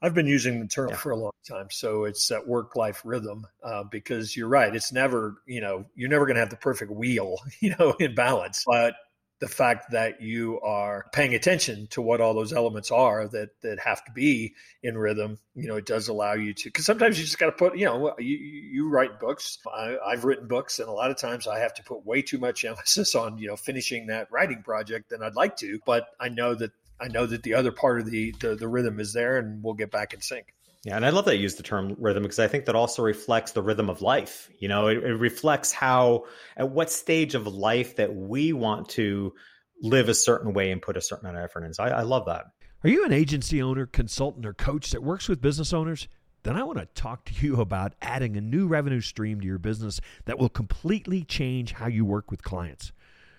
I've 0.00 0.14
been 0.14 0.26
using 0.26 0.60
the 0.60 0.66
term 0.66 0.90
yeah. 0.90 0.96
for 0.96 1.10
a 1.10 1.16
long 1.16 1.32
time. 1.48 1.68
So 1.70 2.04
it's 2.04 2.28
that 2.28 2.46
work 2.46 2.76
life 2.76 3.02
rhythm 3.04 3.46
uh, 3.64 3.84
because 3.84 4.36
you're 4.36 4.48
right. 4.48 4.74
It's 4.74 4.92
never, 4.92 5.42
you 5.46 5.60
know, 5.60 5.86
you're 5.96 6.08
never 6.08 6.24
going 6.24 6.36
to 6.36 6.40
have 6.40 6.50
the 6.50 6.56
perfect 6.56 6.92
wheel, 6.92 7.38
you 7.60 7.74
know, 7.78 7.94
in 7.98 8.14
balance. 8.14 8.64
But 8.66 8.94
the 9.40 9.48
fact 9.48 9.92
that 9.92 10.20
you 10.20 10.60
are 10.60 11.06
paying 11.12 11.34
attention 11.34 11.86
to 11.88 12.02
what 12.02 12.20
all 12.20 12.34
those 12.34 12.52
elements 12.52 12.90
are 12.90 13.28
that 13.28 13.50
that 13.62 13.78
have 13.78 14.04
to 14.04 14.12
be 14.12 14.54
in 14.82 14.98
rhythm 14.98 15.38
you 15.54 15.68
know 15.68 15.76
it 15.76 15.86
does 15.86 16.08
allow 16.08 16.32
you 16.32 16.52
to 16.52 16.68
because 16.68 16.84
sometimes 16.84 17.18
you 17.18 17.24
just 17.24 17.38
got 17.38 17.46
to 17.46 17.52
put 17.52 17.76
you 17.76 17.84
know 17.84 18.14
you, 18.18 18.36
you 18.36 18.88
write 18.88 19.20
books 19.20 19.58
I, 19.72 19.96
i've 20.06 20.24
written 20.24 20.48
books 20.48 20.78
and 20.78 20.88
a 20.88 20.92
lot 20.92 21.10
of 21.10 21.16
times 21.16 21.46
i 21.46 21.58
have 21.58 21.74
to 21.74 21.82
put 21.82 22.04
way 22.04 22.22
too 22.22 22.38
much 22.38 22.64
emphasis 22.64 23.14
on 23.14 23.38
you 23.38 23.46
know 23.46 23.56
finishing 23.56 24.06
that 24.08 24.30
writing 24.30 24.62
project 24.62 25.10
than 25.10 25.22
i'd 25.22 25.36
like 25.36 25.56
to 25.58 25.78
but 25.86 26.08
i 26.18 26.28
know 26.28 26.54
that 26.54 26.72
I 27.00 27.08
know 27.08 27.26
that 27.26 27.42
the 27.42 27.54
other 27.54 27.72
part 27.72 28.00
of 28.00 28.10
the, 28.10 28.34
the, 28.40 28.56
the 28.56 28.68
rhythm 28.68 29.00
is 29.00 29.12
there, 29.12 29.38
and 29.38 29.62
we'll 29.62 29.74
get 29.74 29.90
back 29.90 30.14
in 30.14 30.20
sync. 30.20 30.54
Yeah, 30.84 30.96
and 30.96 31.04
I 31.04 31.10
love 31.10 31.24
that 31.24 31.36
you 31.36 31.42
use 31.42 31.56
the 31.56 31.62
term 31.62 31.96
rhythm 31.98 32.22
because 32.22 32.38
I 32.38 32.46
think 32.46 32.66
that 32.66 32.76
also 32.76 33.02
reflects 33.02 33.52
the 33.52 33.62
rhythm 33.62 33.90
of 33.90 34.00
life. 34.00 34.48
You 34.58 34.68
know, 34.68 34.86
it, 34.86 34.98
it 34.98 35.14
reflects 35.14 35.72
how 35.72 36.24
at 36.56 36.70
what 36.70 36.90
stage 36.90 37.34
of 37.34 37.46
life 37.46 37.96
that 37.96 38.14
we 38.14 38.52
want 38.52 38.88
to 38.90 39.34
live 39.82 40.08
a 40.08 40.14
certain 40.14 40.52
way 40.52 40.70
and 40.70 40.80
put 40.80 40.96
a 40.96 41.00
certain 41.00 41.26
amount 41.26 41.38
of 41.38 41.44
effort 41.44 41.64
in. 41.64 41.74
So 41.74 41.84
I, 41.84 41.88
I 41.88 42.02
love 42.02 42.26
that. 42.26 42.46
Are 42.84 42.88
you 42.88 43.04
an 43.04 43.12
agency 43.12 43.60
owner, 43.60 43.86
consultant, 43.86 44.46
or 44.46 44.54
coach 44.54 44.92
that 44.92 45.02
works 45.02 45.28
with 45.28 45.40
business 45.40 45.72
owners? 45.72 46.06
Then 46.44 46.56
I 46.56 46.62
want 46.62 46.78
to 46.78 46.86
talk 46.86 47.24
to 47.26 47.44
you 47.44 47.60
about 47.60 47.94
adding 48.00 48.36
a 48.36 48.40
new 48.40 48.68
revenue 48.68 49.00
stream 49.00 49.40
to 49.40 49.46
your 49.46 49.58
business 49.58 50.00
that 50.26 50.38
will 50.38 50.48
completely 50.48 51.24
change 51.24 51.72
how 51.72 51.88
you 51.88 52.04
work 52.04 52.30
with 52.30 52.44
clients. 52.44 52.92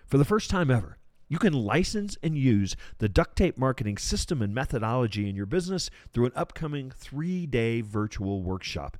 For 0.06 0.18
the 0.18 0.26
first 0.26 0.50
time 0.50 0.70
ever, 0.70 0.99
you 1.30 1.38
can 1.38 1.54
license 1.54 2.18
and 2.24 2.36
use 2.36 2.76
the 2.98 3.08
duct 3.08 3.36
tape 3.38 3.58
marketing 3.58 3.98
system 3.98 4.42
and 4.42 4.54
methodology 4.54 5.30
in 5.30 5.36
your 5.36 5.46
business 5.46 5.90
through 6.12 6.26
an 6.26 6.32
upcoming 6.36 6.92
three 6.92 7.46
day 7.46 7.82
virtual 7.82 8.42
workshop. 8.42 8.98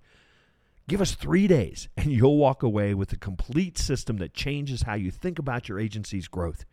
Give 0.88 1.02
us 1.02 1.16
three 1.16 1.48
days 1.48 1.90
and 1.98 2.12
you'll 2.12 2.38
walk 2.38 2.64
away 2.64 2.94
with 2.94 3.12
a 3.12 3.18
complete 3.18 3.78
system 3.78 4.18
that 4.18 4.34
changes 4.34 4.84
how 4.84 4.94
you 4.94 5.12
think 5.12 5.40
about 5.40 5.68
your 5.68 5.80
agency's 5.80 6.28
growth. 6.28 6.66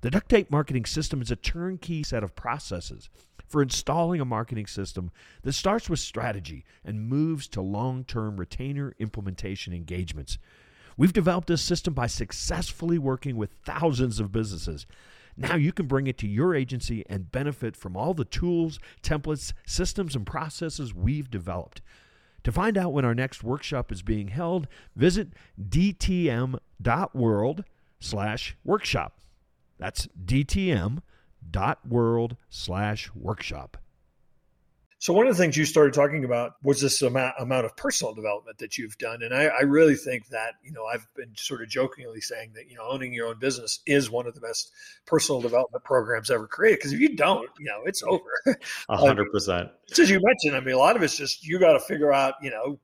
The 0.00 0.10
duct 0.10 0.28
tape 0.28 0.50
marketing 0.50 0.84
system 0.84 1.22
is 1.22 1.30
a 1.30 1.36
turnkey 1.36 2.02
set 2.02 2.22
of 2.22 2.36
processes 2.36 3.08
for 3.48 3.62
installing 3.62 4.20
a 4.20 4.24
marketing 4.24 4.66
system 4.66 5.10
that 5.42 5.52
starts 5.52 5.88
with 5.88 5.98
strategy 5.98 6.64
and 6.84 7.08
moves 7.08 7.48
to 7.48 7.62
long 7.62 8.04
term 8.04 8.36
retainer 8.36 8.94
implementation 8.98 9.72
engagements. 9.72 10.38
We've 10.98 11.12
developed 11.12 11.46
this 11.46 11.62
system 11.62 11.94
by 11.94 12.08
successfully 12.08 12.98
working 12.98 13.36
with 13.36 13.52
thousands 13.64 14.18
of 14.18 14.32
businesses. 14.32 14.84
Now 15.36 15.54
you 15.54 15.72
can 15.72 15.86
bring 15.86 16.08
it 16.08 16.18
to 16.18 16.26
your 16.26 16.56
agency 16.56 17.04
and 17.08 17.30
benefit 17.30 17.76
from 17.76 17.96
all 17.96 18.12
the 18.12 18.24
tools, 18.24 18.80
templates, 19.00 19.52
systems, 19.64 20.16
and 20.16 20.26
processes 20.26 20.92
we've 20.92 21.30
developed. 21.30 21.80
To 22.42 22.50
find 22.50 22.76
out 22.76 22.92
when 22.92 23.04
our 23.04 23.14
next 23.14 23.44
workshop 23.44 23.92
is 23.92 24.02
being 24.02 24.28
held, 24.28 24.66
visit 24.96 25.28
dtm.world 25.60 26.58
slash 28.00 28.56
workshop. 28.64 29.20
That's 29.78 30.08
dtm.world 30.24 31.02
slash 32.48 33.10
workshop. 33.14 33.76
So 35.00 35.12
one 35.12 35.28
of 35.28 35.36
the 35.36 35.40
things 35.40 35.56
you 35.56 35.64
started 35.64 35.94
talking 35.94 36.24
about 36.24 36.54
was 36.62 36.80
this 36.80 37.02
amount, 37.02 37.34
amount 37.38 37.64
of 37.64 37.76
personal 37.76 38.14
development 38.14 38.58
that 38.58 38.78
you've 38.78 38.98
done, 38.98 39.22
and 39.22 39.32
I, 39.32 39.44
I, 39.44 39.60
really 39.60 39.94
think 39.94 40.26
that 40.28 40.54
you 40.64 40.72
know 40.72 40.86
I've 40.86 41.06
been 41.14 41.30
sort 41.36 41.62
of 41.62 41.68
jokingly 41.68 42.20
saying 42.20 42.52
that 42.56 42.68
you 42.68 42.76
know 42.76 42.82
owning 42.88 43.12
your 43.12 43.28
own 43.28 43.38
business 43.38 43.80
is 43.86 44.10
one 44.10 44.26
of 44.26 44.34
the 44.34 44.40
best 44.40 44.72
personal 45.06 45.40
development 45.40 45.84
programs 45.84 46.32
ever 46.32 46.48
created. 46.48 46.80
Because 46.80 46.92
if 46.92 46.98
you 46.98 47.14
don't, 47.14 47.48
you 47.60 47.66
know, 47.66 47.82
it's 47.84 48.02
over. 48.02 48.24
A 48.88 48.96
hundred 48.96 49.30
percent. 49.30 49.70
As 49.96 50.10
you 50.10 50.20
mentioned, 50.20 50.56
I 50.56 50.60
mean, 50.66 50.74
a 50.74 50.78
lot 50.78 50.96
of 50.96 51.02
it's 51.02 51.16
just 51.16 51.46
you 51.46 51.60
got 51.60 51.74
to 51.74 51.80
figure 51.80 52.12
out. 52.12 52.34
You 52.42 52.50
know, 52.50 52.80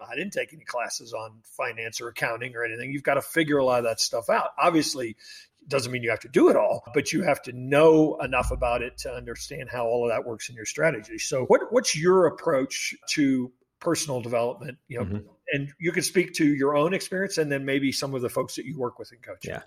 I 0.00 0.14
didn't 0.14 0.32
take 0.32 0.54
any 0.54 0.64
classes 0.64 1.12
on 1.12 1.40
finance 1.44 2.00
or 2.00 2.08
accounting 2.08 2.56
or 2.56 2.64
anything. 2.64 2.90
You've 2.90 3.02
got 3.02 3.14
to 3.14 3.22
figure 3.22 3.58
a 3.58 3.64
lot 3.64 3.80
of 3.80 3.84
that 3.84 4.00
stuff 4.00 4.30
out. 4.30 4.50
Obviously, 4.58 5.14
doesn't 5.70 5.90
mean 5.90 6.02
you 6.02 6.10
have 6.10 6.20
to 6.20 6.28
do 6.28 6.48
it 6.48 6.56
all, 6.56 6.82
but 6.92 7.12
you 7.12 7.22
have 7.22 7.40
to 7.42 7.52
know 7.52 8.18
enough 8.22 8.50
about 8.50 8.82
it 8.82 8.98
to 8.98 9.12
understand 9.12 9.68
how 9.70 9.86
all 9.86 10.04
of 10.04 10.10
that 10.10 10.28
works 10.28 10.48
in 10.50 10.56
your 10.56 10.66
strategy. 10.66 11.18
So, 11.18 11.44
what, 11.46 11.72
what's 11.72 11.96
your 11.96 12.26
approach 12.26 12.94
to 13.12 13.50
personal 13.80 14.20
development? 14.20 14.78
You 14.88 14.98
know, 14.98 15.04
mm-hmm. 15.04 15.26
and 15.52 15.72
you 15.78 15.92
can 15.92 16.02
speak 16.02 16.34
to 16.34 16.44
your 16.44 16.76
own 16.76 16.92
experience, 16.92 17.38
and 17.38 17.50
then 17.50 17.64
maybe 17.64 17.92
some 17.92 18.14
of 18.14 18.22
the 18.22 18.28
folks 18.28 18.56
that 18.56 18.66
you 18.66 18.78
work 18.78 18.98
with 18.98 19.12
and 19.12 19.22
coach. 19.22 19.44
Yeah. 19.44 19.62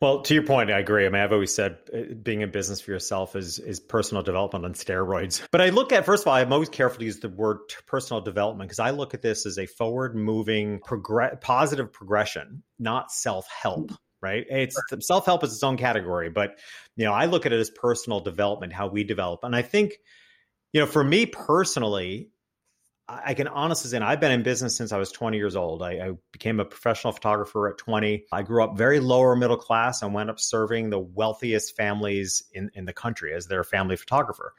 Well, 0.00 0.22
to 0.22 0.34
your 0.34 0.44
point, 0.44 0.70
I 0.70 0.78
agree. 0.78 1.06
I 1.06 1.08
mean, 1.08 1.22
I've 1.22 1.32
always 1.32 1.54
said 1.54 1.78
uh, 1.92 2.14
being 2.22 2.42
in 2.42 2.50
business 2.50 2.80
for 2.80 2.92
yourself 2.92 3.34
is 3.34 3.58
is 3.58 3.80
personal 3.80 4.22
development 4.22 4.64
on 4.64 4.74
steroids. 4.74 5.42
But 5.50 5.62
I 5.62 5.70
look 5.70 5.92
at 5.92 6.04
first 6.04 6.24
of 6.24 6.28
all, 6.28 6.34
I'm 6.34 6.52
always 6.52 6.68
careful 6.68 6.98
to 7.00 7.04
use 7.04 7.18
the 7.18 7.28
word 7.28 7.58
personal 7.86 8.20
development 8.20 8.68
because 8.68 8.80
I 8.80 8.90
look 8.90 9.14
at 9.14 9.22
this 9.22 9.46
as 9.46 9.58
a 9.58 9.66
forward 9.66 10.14
moving, 10.14 10.80
progress, 10.80 11.36
positive 11.40 11.92
progression, 11.92 12.62
not 12.78 13.10
self 13.10 13.48
help 13.48 13.90
right? 14.20 14.44
It's 14.48 14.76
self 15.00 15.26
help 15.26 15.44
is 15.44 15.52
its 15.52 15.62
own 15.62 15.76
category, 15.76 16.30
but 16.30 16.58
you 16.96 17.04
know, 17.04 17.12
I 17.12 17.26
look 17.26 17.46
at 17.46 17.52
it 17.52 17.60
as 17.60 17.70
personal 17.70 18.20
development, 18.20 18.72
how 18.72 18.88
we 18.88 19.04
develop, 19.04 19.40
and 19.42 19.54
I 19.54 19.62
think, 19.62 19.94
you 20.72 20.80
know, 20.80 20.86
for 20.86 21.04
me 21.04 21.26
personally, 21.26 22.30
I 23.08 23.34
can 23.34 23.46
honestly 23.46 23.88
say 23.88 23.98
I've 23.98 24.18
been 24.20 24.32
in 24.32 24.42
business 24.42 24.76
since 24.76 24.90
I 24.90 24.98
was 24.98 25.12
20 25.12 25.36
years 25.36 25.54
old. 25.54 25.80
I, 25.80 25.90
I, 25.92 26.12
became 26.32 26.58
a 26.58 26.64
professional 26.64 27.12
photographer 27.12 27.68
at 27.68 27.78
20. 27.78 28.24
I 28.32 28.42
grew 28.42 28.64
up 28.64 28.76
very 28.76 28.98
lower 28.98 29.36
middle 29.36 29.56
class 29.56 30.02
and 30.02 30.12
went 30.12 30.28
up 30.28 30.40
serving 30.40 30.90
the 30.90 30.98
wealthiest 30.98 31.76
families 31.76 32.42
in, 32.52 32.68
in 32.74 32.84
the 32.84 32.92
country 32.92 33.32
as 33.32 33.46
their 33.46 33.62
family 33.62 33.94
photographer 33.94 34.54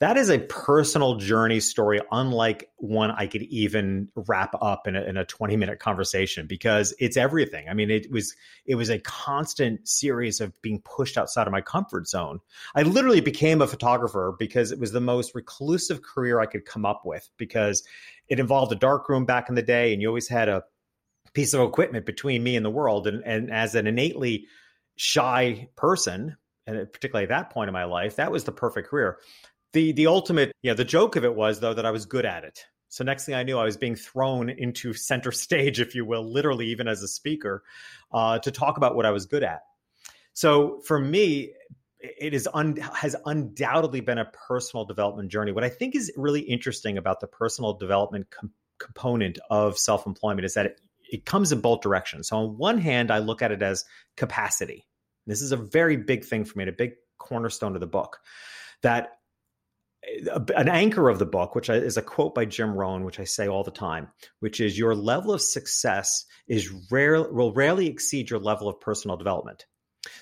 that 0.00 0.16
is 0.16 0.30
a 0.30 0.38
personal 0.38 1.16
journey 1.16 1.60
story 1.60 2.00
unlike 2.10 2.70
one 2.76 3.10
i 3.12 3.26
could 3.26 3.42
even 3.42 4.08
wrap 4.14 4.54
up 4.60 4.86
in 4.86 4.96
a, 4.96 5.02
in 5.02 5.16
a 5.16 5.24
20 5.24 5.56
minute 5.56 5.78
conversation 5.78 6.46
because 6.46 6.94
it's 6.98 7.16
everything. 7.16 7.68
I 7.68 7.74
mean 7.74 7.90
it 7.90 8.10
was 8.10 8.34
it 8.66 8.74
was 8.74 8.90
a 8.90 8.98
constant 8.98 9.86
series 9.88 10.40
of 10.40 10.60
being 10.62 10.80
pushed 10.82 11.16
outside 11.16 11.46
of 11.46 11.52
my 11.52 11.60
comfort 11.60 12.08
zone. 12.08 12.40
I 12.74 12.82
literally 12.82 13.20
became 13.20 13.62
a 13.62 13.66
photographer 13.66 14.34
because 14.38 14.72
it 14.72 14.78
was 14.78 14.92
the 14.92 15.00
most 15.00 15.34
reclusive 15.34 16.02
career 16.02 16.40
i 16.40 16.46
could 16.46 16.64
come 16.64 16.84
up 16.84 17.02
with 17.04 17.28
because 17.36 17.82
it 18.28 18.40
involved 18.40 18.72
a 18.72 18.76
dark 18.76 19.08
room 19.08 19.24
back 19.24 19.48
in 19.48 19.54
the 19.54 19.62
day 19.62 19.92
and 19.92 20.02
you 20.02 20.08
always 20.08 20.28
had 20.28 20.48
a 20.48 20.64
piece 21.32 21.54
of 21.54 21.60
equipment 21.60 22.06
between 22.06 22.42
me 22.42 22.56
and 22.56 22.64
the 22.64 22.70
world. 22.70 23.06
And, 23.06 23.22
and 23.24 23.52
as 23.52 23.74
an 23.74 23.86
innately 23.86 24.46
shy 24.96 25.68
person 25.76 26.36
and 26.66 26.92
particularly 26.92 27.24
at 27.24 27.30
that 27.30 27.50
point 27.50 27.68
in 27.68 27.72
my 27.72 27.84
life 27.84 28.16
that 28.16 28.30
was 28.30 28.44
the 28.44 28.52
perfect 28.52 28.88
career 28.88 29.18
the 29.72 29.92
the 29.92 30.06
ultimate 30.06 30.52
yeah 30.62 30.74
the 30.74 30.84
joke 30.84 31.16
of 31.16 31.24
it 31.24 31.34
was 31.34 31.60
though 31.60 31.74
that 31.74 31.86
i 31.86 31.90
was 31.90 32.06
good 32.06 32.24
at 32.24 32.44
it. 32.44 32.64
So 32.88 33.04
next 33.04 33.24
thing 33.24 33.34
i 33.34 33.42
knew 33.42 33.58
i 33.58 33.64
was 33.64 33.76
being 33.76 33.96
thrown 33.96 34.50
into 34.50 34.92
center 34.92 35.32
stage 35.46 35.80
if 35.80 35.94
you 35.94 36.04
will 36.04 36.30
literally 36.30 36.66
even 36.68 36.88
as 36.88 37.02
a 37.02 37.08
speaker 37.08 37.62
uh, 38.12 38.38
to 38.40 38.50
talk 38.50 38.76
about 38.76 38.96
what 38.96 39.06
i 39.06 39.10
was 39.10 39.26
good 39.26 39.42
at. 39.42 39.60
So 40.32 40.80
for 40.86 40.98
me 40.98 41.52
it 42.00 42.32
is 42.32 42.48
un, 42.54 42.76
has 42.76 43.14
undoubtedly 43.26 44.00
been 44.00 44.16
a 44.16 44.24
personal 44.24 44.86
development 44.86 45.30
journey. 45.30 45.52
What 45.52 45.64
i 45.64 45.68
think 45.68 45.94
is 45.94 46.12
really 46.16 46.40
interesting 46.40 46.98
about 46.98 47.20
the 47.20 47.26
personal 47.26 47.74
development 47.74 48.30
com- 48.30 48.52
component 48.78 49.38
of 49.50 49.78
self-employment 49.78 50.44
is 50.44 50.54
that 50.54 50.66
it, 50.66 50.80
it 51.12 51.26
comes 51.26 51.52
in 51.52 51.60
both 51.60 51.82
directions. 51.82 52.28
So 52.28 52.38
on 52.38 52.56
one 52.56 52.78
hand 52.78 53.10
i 53.10 53.18
look 53.18 53.42
at 53.42 53.52
it 53.52 53.62
as 53.62 53.84
capacity. 54.16 54.86
This 55.26 55.42
is 55.42 55.52
a 55.52 55.56
very 55.56 55.96
big 55.96 56.24
thing 56.24 56.44
for 56.44 56.58
me 56.58 56.66
a 56.66 56.72
big 56.72 56.92
cornerstone 57.18 57.74
of 57.74 57.80
the 57.80 57.86
book 57.86 58.18
that 58.82 59.19
an 60.56 60.68
anchor 60.68 61.08
of 61.08 61.18
the 61.18 61.26
book, 61.26 61.54
which 61.54 61.68
is 61.68 61.96
a 61.96 62.02
quote 62.02 62.34
by 62.34 62.44
Jim 62.44 62.74
Rohn, 62.74 63.04
which 63.04 63.20
I 63.20 63.24
say 63.24 63.48
all 63.48 63.64
the 63.64 63.70
time, 63.70 64.08
which 64.40 64.60
is 64.60 64.78
your 64.78 64.94
level 64.94 65.32
of 65.32 65.40
success 65.40 66.24
is 66.48 66.72
rare 66.90 67.30
will 67.30 67.52
rarely 67.52 67.86
exceed 67.86 68.30
your 68.30 68.40
level 68.40 68.68
of 68.68 68.80
personal 68.80 69.16
development. 69.16 69.66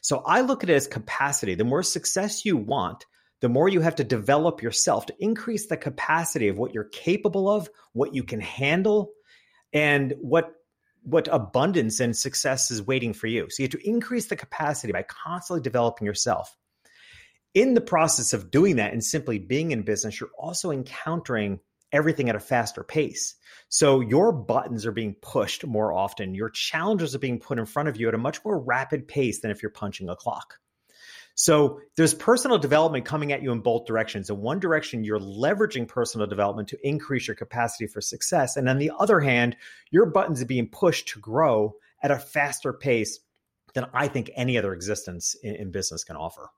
So 0.03 0.23
I 0.27 0.41
look 0.41 0.65
at 0.65 0.71
it 0.71 0.75
as 0.75 0.87
capacity. 0.87 1.55
The 1.55 1.65
more 1.65 1.83
success 1.83 2.45
you 2.45 2.57
want, 2.57 3.07
the 3.41 3.49
more 3.49 3.69
you 3.69 3.81
have 3.81 3.97
to 3.97 4.05
develop 4.05 4.63
yourself 4.63 5.07
to 5.07 5.15
increase 5.21 5.67
the 5.67 5.77
capacity 5.77 6.49
of 6.49 6.59
what 6.59 6.75
you're 6.75 6.85
capable 6.85 7.49
of, 7.49 7.69
what 7.93 8.15
you 8.15 8.25
can 8.25 8.41
handle, 8.41 9.13
and 9.73 10.15
what 10.21 10.53
what 11.05 11.29
abundance 11.31 12.01
and 12.01 12.15
success 12.15 12.71
is 12.71 12.83
waiting 12.83 13.15
for 13.15 13.29
you. 13.29 13.49
So 13.49 13.63
you 13.63 13.65
have 13.65 13.81
to 13.81 13.89
increase 13.89 14.27
the 14.27 14.37
capacity 14.37 14.93
by 14.93 15.05
constantly 15.05 15.63
developing 15.63 16.07
yourself 16.07 16.55
in 17.55 17.75
the 17.75 17.81
process 17.81 18.33
of 18.33 18.51
doing 18.51 18.77
that 18.77 18.93
and 18.93 19.03
simply 19.03 19.39
being 19.39 19.71
in 19.71 19.83
business, 19.83 20.21
you're 20.21 20.31
also 20.39 20.71
encountering 20.71 21.61
everything 21.93 22.29
at 22.29 22.37
a 22.37 22.41
faster 22.41 22.85
pace. 22.85 23.35
So 23.69 24.01
your 24.01 24.33
buttons 24.33 24.87
are 24.87 24.93
being 24.93 25.15
pushed 25.21 25.67
more 25.67 25.93
often. 25.93 26.35
Your 26.35 26.51
challenges 26.51 27.15
are 27.15 27.19
being 27.19 27.41
put 27.41 27.59
in 27.59 27.67
front 27.67 27.89
of 27.89 27.99
you 27.99 28.09
at 28.09 28.15
a 28.15 28.19
much 28.19 28.45
more 28.45 28.59
rapid 28.59 29.09
pace 29.09 29.41
than 29.41 29.51
if 29.51 29.63
you're 29.63 29.71
punching 29.71 30.09
a 30.09 30.17
clock. 30.17 30.59
So 31.35 31.81
there's 31.97 32.15
personal 32.15 32.59
development 32.59 33.05
coming 33.05 33.33
at 33.33 33.43
you 33.43 33.53
in 33.53 33.61
both 33.61 33.87
directions. 33.87 34.29
In 34.29 34.39
one 34.39 34.59
direction, 34.59 35.05
you're 35.05 35.21
leveraging 35.21 35.87
personal 35.87 36.27
development 36.27 36.69
to 36.71 36.79
increase 36.87 37.29
your 37.29 37.37
capacity 37.37 37.87
for 37.87 38.01
success. 38.01 38.57
And 38.57 38.69
on 38.69 38.79
the 38.79 38.91
other 38.99 39.21
hand, 39.21 39.57
your 39.91 40.07
buttons 40.07 40.43
are 40.43 40.47
being 40.47 40.69
pushed 40.69 41.09
to 41.11 41.21
grow 41.21 41.77
at 42.03 42.11
a 42.11 42.19
faster 42.19 42.73
pace 42.73 43.21
than 43.75 43.87
I 43.95 44.09
think 44.09 44.31
any 44.35 44.59
other 44.59 44.75
existence 44.75 45.37
in, 45.41 45.55
in 45.55 45.71
business 45.71 46.03
can 46.03 46.17
offer. 46.17 46.51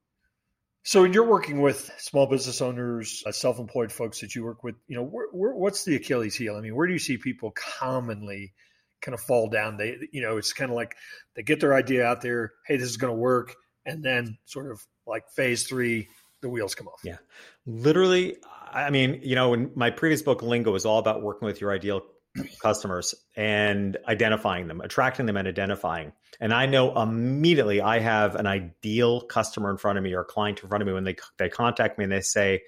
So, 0.82 1.04
you're 1.04 1.26
working 1.26 1.60
with 1.60 1.90
small 1.99 2.26
business 2.26 2.62
owners, 2.62 3.22
uh, 3.26 3.32
self-employed 3.32 3.92
folks 3.92 4.20
that 4.20 4.34
you 4.34 4.44
work 4.44 4.64
with, 4.64 4.76
you 4.88 4.96
know, 4.96 5.04
where, 5.04 5.28
where, 5.30 5.54
what's 5.54 5.84
the 5.84 5.96
Achilles 5.96 6.34
heel? 6.34 6.56
I 6.56 6.60
mean, 6.60 6.75
where 6.75 6.87
do 6.87 6.92
you 6.92 6.99
see 6.99 7.18
people 7.18 7.52
commonly 7.52 8.54
kind 9.02 9.14
of 9.14 9.20
fall 9.20 9.49
down? 9.49 9.76
They, 9.76 9.99
you 10.10 10.22
know, 10.22 10.38
it's 10.38 10.52
kind 10.54 10.70
of 10.70 10.76
like 10.76 10.96
they 11.37 11.42
get 11.42 11.60
their 11.60 11.75
idea 11.75 12.04
out 12.04 12.22
there. 12.22 12.52
Hey, 12.66 12.76
this 12.76 12.88
is 12.88 12.96
going 12.96 13.12
to 13.12 13.18
work, 13.18 13.54
and 13.84 14.02
then 14.02 14.38
sort 14.46 14.70
of 14.70 14.80
like 15.06 15.28
phase 15.37 15.66
three, 15.66 16.08
the 16.40 16.49
wheels 16.49 16.75
come 16.75 16.88
off. 16.88 17.00
Yeah, 17.04 17.18
literally. 17.66 18.37
I 18.72 18.90
mean, 18.90 19.20
you 19.22 19.34
know, 19.34 19.52
in 19.52 19.72
my 19.75 19.90
previous 19.90 20.22
book, 20.22 20.42
Lingo, 20.42 20.70
was 20.70 20.87
all 20.87 20.99
about 20.99 21.22
working 21.22 21.46
with 21.46 21.60
your 21.60 21.72
ideal 21.72 22.02
customers 22.62 23.14
and 23.37 23.96
identifying 24.06 24.68
them, 24.68 24.80
attracting 24.80 25.26
them 25.26 25.37
and 25.37 25.49
identifying. 25.49 26.12
And 26.40 26.54
I 26.54 26.66
know 26.66 27.00
immediately 27.00 27.80
I 27.80 27.99
have 27.99 28.37
an 28.37 28.46
ideal 28.46 29.22
customer 29.22 29.70
in 29.70 29.76
front 29.76 29.99
of 29.99 30.04
me 30.04 30.14
or 30.14 30.25
client 30.25 30.60
in 30.62 30.68
front 30.68 30.82
of 30.82 30.87
me 30.87 30.94
when 30.94 31.04
they 31.04 31.16
they 31.38 31.49
contact 31.49 31.99
me 31.99 32.04
and 32.04 32.12
they 32.12 32.20
say 32.20 32.62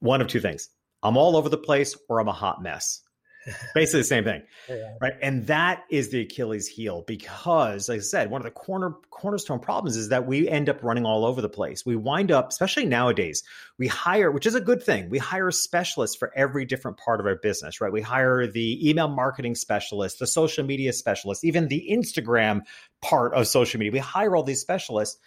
one 0.00 0.20
of 0.20 0.28
two 0.28 0.40
things. 0.40 0.68
I'm 1.02 1.16
all 1.16 1.36
over 1.36 1.48
the 1.48 1.58
place 1.58 1.96
or 2.08 2.20
I'm 2.20 2.28
a 2.28 2.32
hot 2.32 2.62
mess. 2.62 3.00
Basically 3.74 4.00
the 4.00 4.04
same 4.04 4.24
thing. 4.24 4.42
Yeah. 4.68 4.94
Right. 5.00 5.12
And 5.20 5.46
that 5.46 5.84
is 5.90 6.10
the 6.10 6.22
Achilles 6.22 6.66
heel 6.66 7.02
because, 7.06 7.88
like 7.88 7.98
I 7.98 8.02
said, 8.02 8.30
one 8.30 8.40
of 8.40 8.44
the 8.44 8.50
corner 8.50 8.94
cornerstone 9.10 9.58
problems 9.58 9.96
is 9.96 10.08
that 10.08 10.26
we 10.26 10.48
end 10.48 10.68
up 10.68 10.82
running 10.82 11.04
all 11.04 11.24
over 11.24 11.40
the 11.40 11.48
place. 11.48 11.84
We 11.84 11.96
wind 11.96 12.32
up, 12.32 12.48
especially 12.50 12.86
nowadays, 12.86 13.42
we 13.78 13.86
hire, 13.86 14.30
which 14.30 14.46
is 14.46 14.54
a 14.54 14.60
good 14.60 14.82
thing. 14.82 15.10
We 15.10 15.18
hire 15.18 15.50
specialists 15.50 16.16
for 16.16 16.32
every 16.36 16.64
different 16.64 16.98
part 16.98 17.20
of 17.20 17.26
our 17.26 17.36
business, 17.36 17.80
right? 17.80 17.92
We 17.92 18.02
hire 18.02 18.46
the 18.46 18.88
email 18.88 19.08
marketing 19.08 19.54
specialist, 19.54 20.18
the 20.18 20.26
social 20.26 20.64
media 20.64 20.92
specialist, 20.92 21.44
even 21.44 21.68
the 21.68 21.88
Instagram 21.90 22.62
part 23.02 23.34
of 23.34 23.46
social 23.46 23.78
media. 23.78 23.92
We 23.92 23.98
hire 23.98 24.34
all 24.34 24.42
these 24.42 24.60
specialists. 24.60 25.18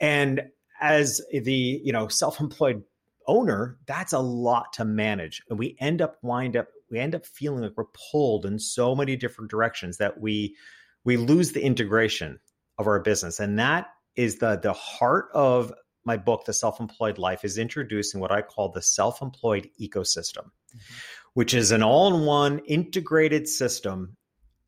And 0.00 0.42
as 0.80 1.20
the, 1.32 1.80
you 1.82 1.92
know, 1.92 2.08
self-employed 2.08 2.82
owner, 3.26 3.78
that's 3.86 4.12
a 4.12 4.18
lot 4.18 4.74
to 4.74 4.84
manage. 4.84 5.42
And 5.50 5.58
we 5.58 5.76
end 5.80 6.02
up 6.02 6.16
wind 6.22 6.56
up 6.56 6.68
we 6.90 6.98
end 6.98 7.14
up 7.14 7.26
feeling 7.26 7.62
like 7.62 7.72
we're 7.76 7.84
pulled 8.12 8.46
in 8.46 8.58
so 8.58 8.94
many 8.94 9.16
different 9.16 9.50
directions 9.50 9.98
that 9.98 10.20
we 10.20 10.56
we 11.04 11.16
lose 11.16 11.52
the 11.52 11.62
integration 11.62 12.38
of 12.78 12.86
our 12.86 13.00
business. 13.00 13.40
And 13.40 13.58
that 13.58 13.86
is 14.14 14.38
the 14.38 14.58
the 14.62 14.72
heart 14.72 15.26
of 15.34 15.72
my 16.04 16.16
book, 16.16 16.44
The 16.44 16.52
Self-Employed 16.52 17.18
Life, 17.18 17.44
is 17.44 17.58
introducing 17.58 18.20
what 18.20 18.30
I 18.30 18.40
call 18.40 18.70
the 18.70 18.80
self-employed 18.80 19.68
ecosystem, 19.80 20.44
mm-hmm. 20.44 20.94
which 21.34 21.52
is 21.52 21.72
an 21.72 21.82
all-in-one 21.82 22.60
integrated 22.60 23.48
system. 23.48 24.16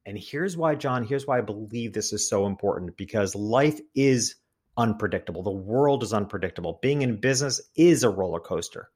And 0.04 0.18
here's 0.18 0.56
why, 0.56 0.75
John, 0.75 1.04
here's 1.04 1.26
why 1.26 1.38
I 1.38 1.42
believe 1.42 1.92
this 1.92 2.12
is 2.12 2.28
so 2.28 2.46
important 2.46 2.96
because 2.96 3.37
life 3.37 3.80
is 3.94 4.34
unpredictable. 4.76 5.42
The 5.42 5.50
world 5.50 6.02
is 6.02 6.12
unpredictable. 6.12 6.78
Being 6.82 7.02
in 7.02 7.20
business 7.20 7.60
is 7.76 8.02
a 8.02 8.10
roller 8.10 8.40
coaster. 8.40 8.88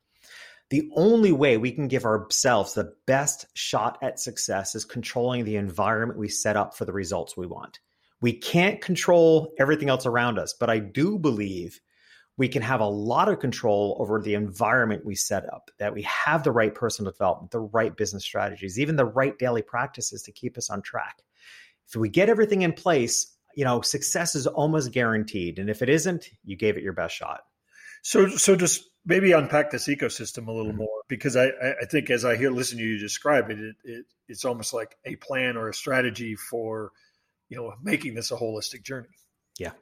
The 0.72 0.88
only 0.96 1.32
way 1.32 1.58
we 1.58 1.70
can 1.72 1.86
give 1.86 2.06
ourselves 2.06 2.72
the 2.72 2.94
best 3.06 3.44
shot 3.52 3.98
at 4.00 4.18
success 4.18 4.74
is 4.74 4.86
controlling 4.86 5.44
the 5.44 5.56
environment 5.56 6.18
we 6.18 6.30
set 6.30 6.56
up 6.56 6.74
for 6.74 6.86
the 6.86 6.94
results 6.94 7.36
we 7.36 7.46
want. 7.46 7.78
We 8.22 8.32
can't 8.32 8.80
control 8.80 9.52
everything 9.58 9.90
else 9.90 10.06
around 10.06 10.38
us, 10.38 10.54
but 10.58 10.70
I 10.70 10.78
do 10.78 11.18
believe 11.18 11.78
we 12.38 12.48
can 12.48 12.62
have 12.62 12.80
a 12.80 12.88
lot 12.88 13.28
of 13.28 13.38
control 13.38 13.98
over 14.00 14.22
the 14.22 14.32
environment 14.32 15.04
we 15.04 15.14
set 15.14 15.44
up, 15.52 15.70
that 15.78 15.92
we 15.92 16.00
have 16.04 16.42
the 16.42 16.52
right 16.52 16.74
personal 16.74 17.12
development, 17.12 17.50
the 17.50 17.60
right 17.60 17.94
business 17.94 18.24
strategies, 18.24 18.80
even 18.80 18.96
the 18.96 19.04
right 19.04 19.38
daily 19.38 19.60
practices 19.60 20.22
to 20.22 20.32
keep 20.32 20.56
us 20.56 20.70
on 20.70 20.80
track. 20.80 21.18
If 21.86 21.96
we 21.96 22.08
get 22.08 22.30
everything 22.30 22.62
in 22.62 22.72
place, 22.72 23.36
you 23.54 23.66
know, 23.66 23.82
success 23.82 24.34
is 24.34 24.46
almost 24.46 24.90
guaranteed. 24.90 25.58
And 25.58 25.68
if 25.68 25.82
it 25.82 25.90
isn't, 25.90 26.30
you 26.44 26.56
gave 26.56 26.78
it 26.78 26.82
your 26.82 26.94
best 26.94 27.14
shot. 27.14 27.42
So, 28.00 28.28
so 28.28 28.56
just 28.56 28.88
maybe 29.04 29.32
unpack 29.32 29.70
this 29.70 29.88
ecosystem 29.88 30.48
a 30.48 30.52
little 30.52 30.72
mm-hmm. 30.72 30.78
more 30.78 31.02
because 31.08 31.36
I, 31.36 31.46
I 31.46 31.84
think 31.90 32.10
as 32.10 32.24
I 32.24 32.36
hear 32.36 32.50
listen 32.50 32.78
to 32.78 32.84
you 32.84 32.98
describe 32.98 33.50
it, 33.50 33.58
it, 33.58 33.76
it, 33.84 34.06
it's 34.28 34.44
almost 34.44 34.72
like 34.72 34.96
a 35.04 35.16
plan 35.16 35.56
or 35.56 35.68
a 35.68 35.74
strategy 35.74 36.36
for 36.36 36.92
you 37.48 37.56
know 37.56 37.72
making 37.82 38.14
this 38.14 38.30
a 38.30 38.36
holistic 38.36 38.82
journey. 38.82 39.08
Yeah, 39.58 39.72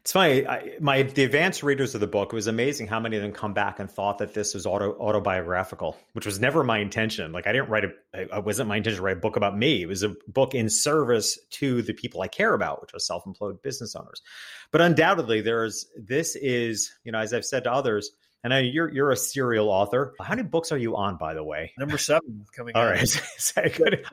it's 0.00 0.12
funny. 0.12 0.46
I, 0.46 0.76
my 0.80 1.02
the 1.02 1.24
advanced 1.24 1.64
readers 1.64 1.94
of 1.96 2.00
the 2.00 2.06
book 2.06 2.32
it 2.32 2.36
was 2.36 2.46
amazing 2.46 2.86
how 2.86 3.00
many 3.00 3.16
of 3.16 3.22
them 3.22 3.32
come 3.32 3.52
back 3.52 3.80
and 3.80 3.90
thought 3.90 4.18
that 4.18 4.32
this 4.32 4.54
was 4.54 4.64
auto 4.64 4.92
autobiographical, 4.92 5.96
which 6.12 6.24
was 6.24 6.38
never 6.38 6.62
my 6.62 6.78
intention. 6.78 7.32
Like 7.32 7.48
I 7.48 7.52
didn't 7.52 7.68
write 7.68 7.84
a, 7.84 7.90
it 8.14 8.44
wasn't 8.44 8.68
my 8.68 8.76
intention 8.76 8.98
to 8.98 9.02
write 9.02 9.16
a 9.16 9.20
book 9.20 9.34
about 9.34 9.58
me. 9.58 9.82
It 9.82 9.88
was 9.88 10.04
a 10.04 10.14
book 10.28 10.54
in 10.54 10.70
service 10.70 11.36
to 11.50 11.82
the 11.82 11.94
people 11.94 12.22
I 12.22 12.28
care 12.28 12.54
about, 12.54 12.80
which 12.80 12.92
was 12.92 13.06
self-employed 13.08 13.60
business 13.60 13.96
owners. 13.96 14.22
But 14.70 14.82
undoubtedly, 14.82 15.40
there's 15.40 15.86
this 15.96 16.36
is 16.36 16.92
you 17.02 17.10
know 17.10 17.18
as 17.18 17.34
I've 17.34 17.44
said 17.44 17.64
to 17.64 17.72
others. 17.72 18.12
And 18.44 18.54
I, 18.54 18.60
you're 18.60 18.92
you're 18.92 19.10
a 19.10 19.16
serial 19.16 19.68
author. 19.68 20.14
How 20.20 20.34
many 20.34 20.44
books 20.44 20.70
are 20.70 20.78
you 20.78 20.96
on, 20.96 21.16
by 21.16 21.34
the 21.34 21.42
way? 21.42 21.72
Number 21.78 21.98
seven 21.98 22.46
coming. 22.56 22.76
All 22.76 22.82
out. 22.82 22.90
right, 22.90 23.22
I, 23.56 23.68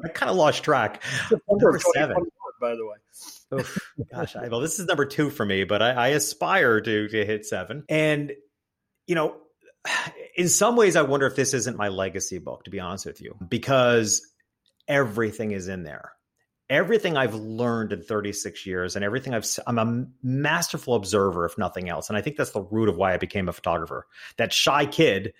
kind 0.10 0.30
of 0.30 0.36
lost 0.36 0.64
track. 0.64 1.04
Number 1.50 1.80
seven, 1.94 2.18
by 2.60 2.76
the 2.76 2.86
way. 2.86 3.60
Oof, 3.60 3.94
gosh, 4.12 4.36
I, 4.36 4.48
well, 4.48 4.62
this 4.62 4.80
is 4.80 4.88
number 4.88 5.06
two 5.06 5.30
for 5.30 5.46
me, 5.46 5.64
but 5.64 5.82
I, 5.82 5.92
I 5.92 6.08
aspire 6.10 6.82
to 6.82 7.08
to 7.08 7.26
hit 7.26 7.46
seven. 7.46 7.84
And 7.88 8.34
you 9.06 9.14
know, 9.14 9.36
in 10.38 10.50
some 10.50 10.76
ways, 10.76 10.96
I 10.96 11.04
wonder 11.04 11.28
if 11.28 11.36
this 11.36 11.54
isn't 11.54 11.78
my 11.78 11.90
legacy 11.90 12.40
book. 12.40 12.64
To 12.64 12.72
be 12.72 12.80
honest 12.80 13.06
with 13.06 13.22
you, 13.22 13.36
because 13.48 14.22
everything 14.88 15.52
is 15.52 15.68
in 15.68 15.84
there. 15.84 16.12
Everything 16.70 17.16
I've 17.16 17.36
learned 17.36 17.94
in 17.94 18.02
36 18.02 18.66
years, 18.66 18.96
and 18.96 19.06
everything 19.06 19.34
I've, 19.34 19.48
I'm 19.68 19.78
a 19.78 20.06
masterful 20.24 20.96
observer, 20.96 21.46
if 21.46 21.58
nothing 21.58 21.90
else. 21.90 22.10
And 22.10 22.18
I 22.18 22.22
think 22.22 22.38
that's 22.38 22.52
the 22.52 22.62
root 22.62 22.90
of 22.90 22.98
why 22.98 23.14
I 23.14 23.18
became 23.18 23.48
a 23.48 23.54
photographer. 23.54 24.08
That 24.38 24.52
shy 24.52 24.86
kid 24.86 25.34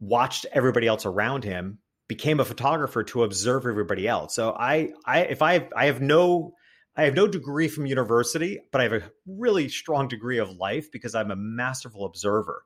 watched 0.00 0.46
everybody 0.52 0.86
else 0.86 1.06
around 1.06 1.44
him 1.44 1.78
became 2.06 2.38
a 2.38 2.44
photographer 2.44 3.02
to 3.02 3.24
observe 3.24 3.66
everybody 3.66 4.06
else. 4.06 4.34
So 4.34 4.54
I, 4.58 4.92
I, 5.04 5.20
if 5.22 5.42
I, 5.42 5.68
I 5.74 5.86
have 5.86 6.00
no 6.00 6.54
I 6.96 7.04
have 7.04 7.14
no 7.14 7.26
degree 7.26 7.66
from 7.66 7.86
university, 7.86 8.60
but 8.70 8.80
I 8.80 8.84
have 8.84 8.92
a 8.92 9.10
really 9.26 9.68
strong 9.68 10.06
degree 10.06 10.38
of 10.38 10.50
life 10.56 10.92
because 10.92 11.14
I'm 11.14 11.32
a 11.32 11.36
masterful 11.36 12.04
observer. 12.04 12.64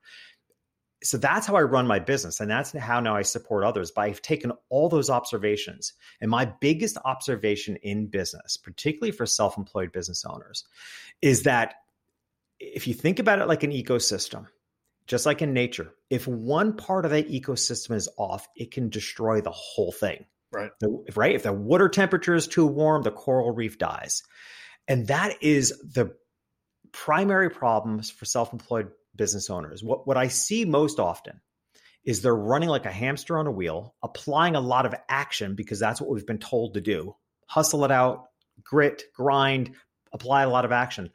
So 1.03 1.17
that's 1.17 1.47
how 1.47 1.55
I 1.55 1.63
run 1.63 1.87
my 1.87 2.01
business. 2.01 2.41
And 2.41 2.51
that's 2.51 2.73
how 2.73 2.99
now 3.01 3.15
I 3.15 3.23
support 3.23 3.65
others. 3.65 3.91
But 3.91 4.03
I've 4.03 4.23
taken 4.23 4.53
all 4.69 4.89
those 4.89 5.11
observations. 5.11 5.93
And 6.21 6.31
my 6.31 6.47
biggest 6.47 6.97
observation 7.05 7.77
in 7.77 8.07
business, 8.07 8.57
particularly 8.57 9.13
for 9.13 9.27
self 9.27 9.57
employed 9.57 9.93
business 9.93 10.25
owners, 10.25 10.65
is 11.23 11.45
that 11.45 11.75
if 12.59 12.89
you 12.89 12.95
think 12.95 13.19
about 13.19 13.39
it 13.39 13.47
like 13.47 13.63
an 13.63 13.71
ecosystem, 13.71 14.47
just 15.07 15.25
like 15.25 15.41
in 15.41 15.53
nature, 15.53 15.93
if 16.11 16.27
one 16.27 16.77
part 16.77 17.05
of 17.05 17.13
that 17.13 17.31
ecosystem 17.31 17.95
is 17.95 18.09
off, 18.19 18.49
it 18.57 18.73
can 18.73 18.89
destroy 18.89 19.41
the 19.41 19.51
whole 19.51 19.93
thing. 19.93 20.27
Right. 20.51 20.71
The, 20.81 21.05
right. 21.15 21.35
If 21.35 21.45
the 21.45 21.53
water 21.53 21.89
temperature 21.89 22.35
is 22.35 22.47
too 22.49 22.67
warm, 22.67 23.03
the 23.03 23.11
coral 23.11 23.53
reef 23.53 23.79
dies. 23.79 24.23
And 24.87 25.07
that 25.09 25.43
is 25.43 25.71
the 25.83 26.15
primary 26.93 27.51
problems 27.51 28.11
for 28.11 28.25
self-employed 28.25 28.91
business 29.19 29.51
owners. 29.51 29.85
What 29.85 30.07
what 30.07 30.17
I 30.17 30.29
see 30.29 30.65
most 30.65 30.99
often 30.99 31.43
is 32.05 32.23
they're 32.23 32.35
running 32.35 32.71
like 32.71 32.87
a 32.87 32.91
hamster 32.91 33.39
on 33.39 33.47
a 33.47 33.51
wheel, 33.51 33.95
applying 34.03 34.57
a 34.57 34.61
lot 34.61 34.87
of 34.87 34.95
action 35.11 35.55
because 35.55 35.79
that's 35.79 36.01
what 36.01 36.09
we've 36.09 36.27
been 36.27 36.39
told 36.39 36.75
to 36.75 36.81
do. 36.81 37.15
Hustle 37.47 37.85
it 37.85 37.91
out, 37.91 38.29
grit, 38.63 39.03
grind, 39.15 39.75
apply 40.13 40.45
a 40.45 40.49
lot 40.49 40.65
of 40.65 40.73
action. 40.73 41.11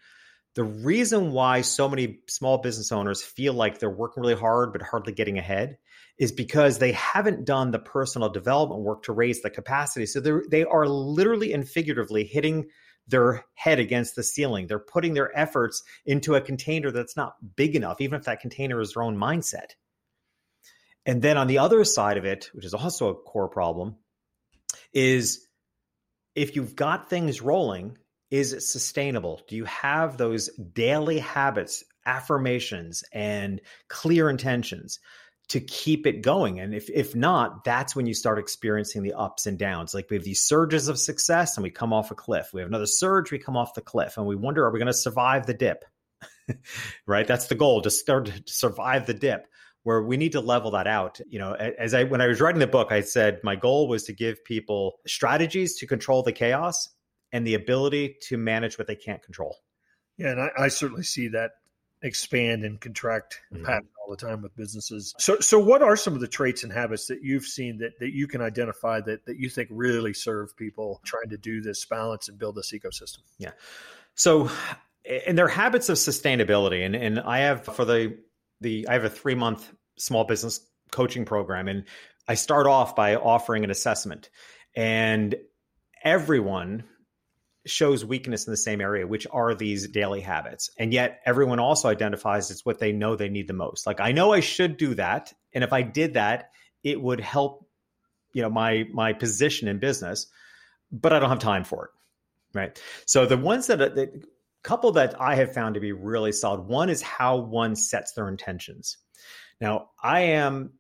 The 0.56 0.64
reason 0.64 1.32
why 1.32 1.62
so 1.62 1.90
many 1.90 2.20
small 2.28 2.60
business 2.60 2.92
owners 2.92 3.24
feel 3.24 3.54
like 3.54 3.80
they're 3.80 3.90
working 3.90 4.22
really 4.22 4.36
hard 4.36 4.72
but 4.72 4.84
hardly 4.84 5.14
getting 5.14 5.40
ahead 5.40 5.80
is 6.20 6.32
because 6.32 6.78
they 6.78 6.92
haven't 6.92 7.46
done 7.46 7.72
the 7.72 7.80
personal 7.80 8.30
development 8.30 8.82
work 8.82 9.04
to 9.04 9.14
raise 9.14 9.42
the 9.42 9.50
capacity. 9.50 10.06
So 10.06 10.20
they 10.20 10.64
are 10.64 10.88
literally 10.88 11.54
and 11.54 11.68
figuratively 11.68 12.24
hitting 12.24 12.70
their 13.08 13.44
head 13.56 13.80
against 13.80 14.16
the 14.16 14.24
ceiling. 14.24 14.68
They're 14.68 14.80
putting 14.80 15.14
their 15.14 15.38
efforts 15.38 15.84
into 16.06 16.36
a 16.36 16.42
container 16.42 16.92
that's 16.92 17.18
not 17.18 17.36
big 17.56 17.76
enough, 17.76 18.02
even 18.02 18.20
if 18.20 18.26
that 18.26 18.40
container 18.42 18.80
is 18.82 18.94
their 18.94 19.04
own 19.04 19.18
mindset. 19.18 19.72
And 21.06 21.22
then 21.22 21.38
on 21.38 21.48
the 21.48 21.58
other 21.58 21.84
side 21.84 22.18
of 22.18 22.26
it, 22.26 22.50
which 22.54 22.66
is 22.66 22.74
also 22.74 23.10
a 23.10 23.16
core 23.16 23.50
problem, 23.50 23.98
is 24.94 25.48
if 26.36 26.56
you've 26.56 26.76
got 26.76 27.10
things 27.10 27.42
rolling, 27.42 27.98
is 28.32 28.54
it 28.54 28.62
sustainable? 28.62 29.42
Do 29.48 29.56
you 29.56 29.66
have 29.66 30.18
those 30.18 30.50
daily 30.74 31.20
habits, 31.20 31.84
affirmations, 32.06 33.04
and 33.14 33.62
clear 33.90 34.30
intentions? 34.30 35.00
To 35.50 35.60
keep 35.60 36.08
it 36.08 36.22
going. 36.22 36.60
And 36.60 36.74
if 36.74 36.90
if 36.90 37.16
not, 37.16 37.64
that's 37.64 37.96
when 37.96 38.06
you 38.06 38.14
start 38.14 38.40
experiencing 38.40 39.04
the 39.04 39.14
ups 39.14 39.46
and 39.46 39.58
downs. 39.58 39.94
Like 39.94 40.10
we 40.10 40.16
have 40.16 40.24
these 40.24 40.42
surges 40.42 40.88
of 40.88 40.98
success 40.98 41.58
and 41.58 41.64
we 41.64 41.70
come 41.70 41.94
off 41.94 42.12
a 42.12 42.16
cliff. 42.16 42.52
We 42.54 42.62
have 42.62 42.70
another 42.70 42.86
surge, 42.86 43.32
we 43.32 43.40
come 43.40 43.58
off 43.58 43.74
the 43.74 43.82
cliff, 43.82 44.18
and 44.18 44.26
we 44.26 44.36
wonder, 44.36 44.66
are 44.66 44.72
we 44.72 44.80
going 44.80 44.88
to 44.88 44.94
survive 44.94 45.46
the 45.46 45.54
dip? 45.54 45.86
right? 47.06 47.28
That's 47.28 47.48
the 47.48 47.56
goal, 47.56 47.82
to 47.82 47.92
start 47.92 48.26
to 48.26 48.44
survive 48.46 49.06
the 49.06 49.14
dip. 49.14 49.48
Where 49.84 50.02
we 50.02 50.16
need 50.16 50.32
to 50.32 50.40
level 50.40 50.72
that 50.72 50.88
out. 50.88 51.20
You 51.28 51.40
know, 51.40 51.54
as 51.56 51.94
I 51.94 52.06
when 52.06 52.22
I 52.22 52.28
was 52.28 52.40
writing 52.40 52.60
the 52.60 52.68
book, 52.68 52.94
I 52.94 53.02
said 53.02 53.42
my 53.44 53.58
goal 53.58 53.90
was 53.90 54.04
to 54.06 54.14
give 54.14 54.46
people 54.46 55.00
strategies 55.06 55.76
to 55.80 55.88
control 55.88 56.24
the 56.24 56.32
chaos 56.32 56.88
and 57.34 57.46
the 57.46 57.56
ability 57.56 58.16
to 58.28 58.38
manage 58.38 58.78
what 58.78 58.88
they 58.88 58.96
can't 58.96 59.22
control. 59.22 59.58
Yeah, 60.18 60.30
and 60.30 60.42
I, 60.42 60.50
I 60.58 60.68
certainly 60.70 61.04
see 61.04 61.28
that 61.30 61.52
expand 62.02 62.64
and 62.64 62.80
contract 62.80 63.42
mm-hmm. 63.52 63.66
pattern 63.66 63.90
all 64.04 64.12
the 64.12 64.18
time 64.18 64.42
with 64.42 64.56
businesses. 64.56 65.14
So, 65.18 65.40
so 65.40 65.60
what 65.60 65.82
are 65.82 65.96
some 65.96 66.14
of 66.14 66.20
the 66.20 66.28
traits 66.28 66.64
and 66.64 66.72
habits 66.72 67.08
that 67.08 67.24
you've 67.24 67.46
seen 67.46 67.78
that, 67.78 68.00
that 68.00 68.14
you 68.14 68.28
can 68.28 68.42
identify 68.42 69.02
that, 69.02 69.26
that 69.26 69.38
you 69.38 69.50
think 69.50 69.70
really 69.72 70.14
serve 70.14 70.56
people 70.58 71.02
trying 71.06 71.30
to 71.30 71.38
do 71.38 71.62
this 71.62 71.86
balance 71.86 72.28
and 72.28 72.38
build 72.38 72.56
this 72.56 72.72
ecosystem? 72.74 73.20
Yeah. 73.38 73.52
So, 74.16 74.50
and 75.28 75.38
their 75.38 75.48
habits 75.48 75.90
of 75.90 75.98
sustainability. 75.98 76.86
And, 76.86 76.96
and 76.96 77.20
I 77.20 77.40
have 77.40 77.66
for 77.66 77.86
the, 77.86 78.18
the, 78.62 78.88
I 78.88 78.94
have 78.94 79.06
a 79.06 79.10
three 79.10 79.36
month 79.36 79.72
small 79.98 80.26
business 80.26 80.60
coaching 80.92 81.26
program 81.26 81.68
and 81.68 81.86
I 82.28 82.36
start 82.36 82.68
off 82.68 82.96
by 82.96 83.16
offering 83.16 83.64
an 83.64 83.70
assessment 83.70 84.30
and 84.76 85.36
everyone 86.04 86.84
shows 87.66 88.04
weakness 88.04 88.46
in 88.46 88.52
the 88.52 88.58
same 88.58 88.82
area, 88.82 89.08
which 89.08 89.26
are 89.32 89.56
these 89.56 89.88
daily 89.88 90.22
habits. 90.22 90.70
And 90.78 90.94
yet 90.94 91.22
everyone 91.26 91.60
also 91.60 91.88
identifies 91.88 92.52
it's 92.52 92.66
what 92.66 92.80
they 92.80 92.92
know 92.92 93.16
they 93.16 93.30
need 93.30 93.48
the 93.48 93.54
most. 93.54 93.88
Like, 93.88 94.02
I 94.02 94.12
know 94.12 94.34
I 94.34 94.42
should 94.42 94.78
do 94.78 94.96
that. 94.96 95.34
And 95.54 95.64
if 95.64 95.72
I 95.72 95.82
did 95.82 96.16
that, 96.16 96.52
it 96.84 97.02
would 97.02 97.22
help 97.22 97.68
you 98.34 98.42
know 98.42 98.50
my 98.50 98.86
my 98.92 99.14
position 99.14 99.68
in 99.68 99.80
business, 99.80 100.28
but 100.92 101.14
I 101.14 101.20
don't 101.20 101.30
have 101.30 101.40
time 101.40 101.64
for 101.64 101.86
it. 101.86 101.92
Right. 102.54 102.82
So 103.06 103.26
the 103.26 103.38
ones 103.38 103.68
that 103.68 103.78
the 103.78 104.24
couple 104.64 104.94
that 104.94 105.20
I 105.20 105.36
have 105.36 105.54
found 105.54 105.76
to 105.76 105.82
be 105.82 105.92
really 105.92 106.32
solid. 106.32 106.62
One 106.62 106.90
is 106.90 107.02
how 107.02 107.38
one 107.38 107.76
sets 107.76 108.14
their 108.14 108.30
intentions. 108.30 108.98
Now 109.60 109.90
I 110.02 110.22
am, 110.22 110.74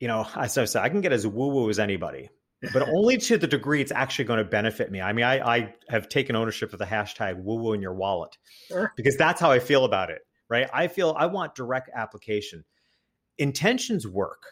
you 0.00 0.08
know, 0.08 0.26
as 0.34 0.56
I 0.58 0.64
said, 0.64 0.82
I 0.82 0.88
can 0.88 1.02
get 1.02 1.12
as 1.12 1.26
woo 1.26 1.48
woo 1.48 1.70
as 1.70 1.78
anybody, 1.78 2.30
but 2.72 2.88
only 2.96 3.16
to 3.18 3.38
the 3.38 3.46
degree 3.46 3.80
it's 3.80 3.92
actually 3.92 4.24
going 4.24 4.38
to 4.38 4.44
benefit 4.44 4.90
me. 4.90 5.00
I 5.00 5.12
mean, 5.12 5.24
I, 5.24 5.56
I 5.56 5.74
have 5.88 6.08
taken 6.08 6.36
ownership 6.36 6.72
of 6.72 6.78
the 6.78 6.84
hashtag 6.84 7.42
woo 7.42 7.56
woo 7.56 7.72
in 7.72 7.82
your 7.82 7.94
wallet 7.94 8.36
because 8.96 9.16
that's 9.16 9.40
how 9.40 9.50
I 9.50 9.58
feel 9.58 9.84
about 9.84 10.10
it. 10.10 10.22
Right. 10.48 10.68
I 10.72 10.86
feel 10.86 11.14
I 11.18 11.26
want 11.26 11.56
direct 11.56 11.90
application. 11.94 12.64
Intentions 13.38 14.06
work 14.06 14.44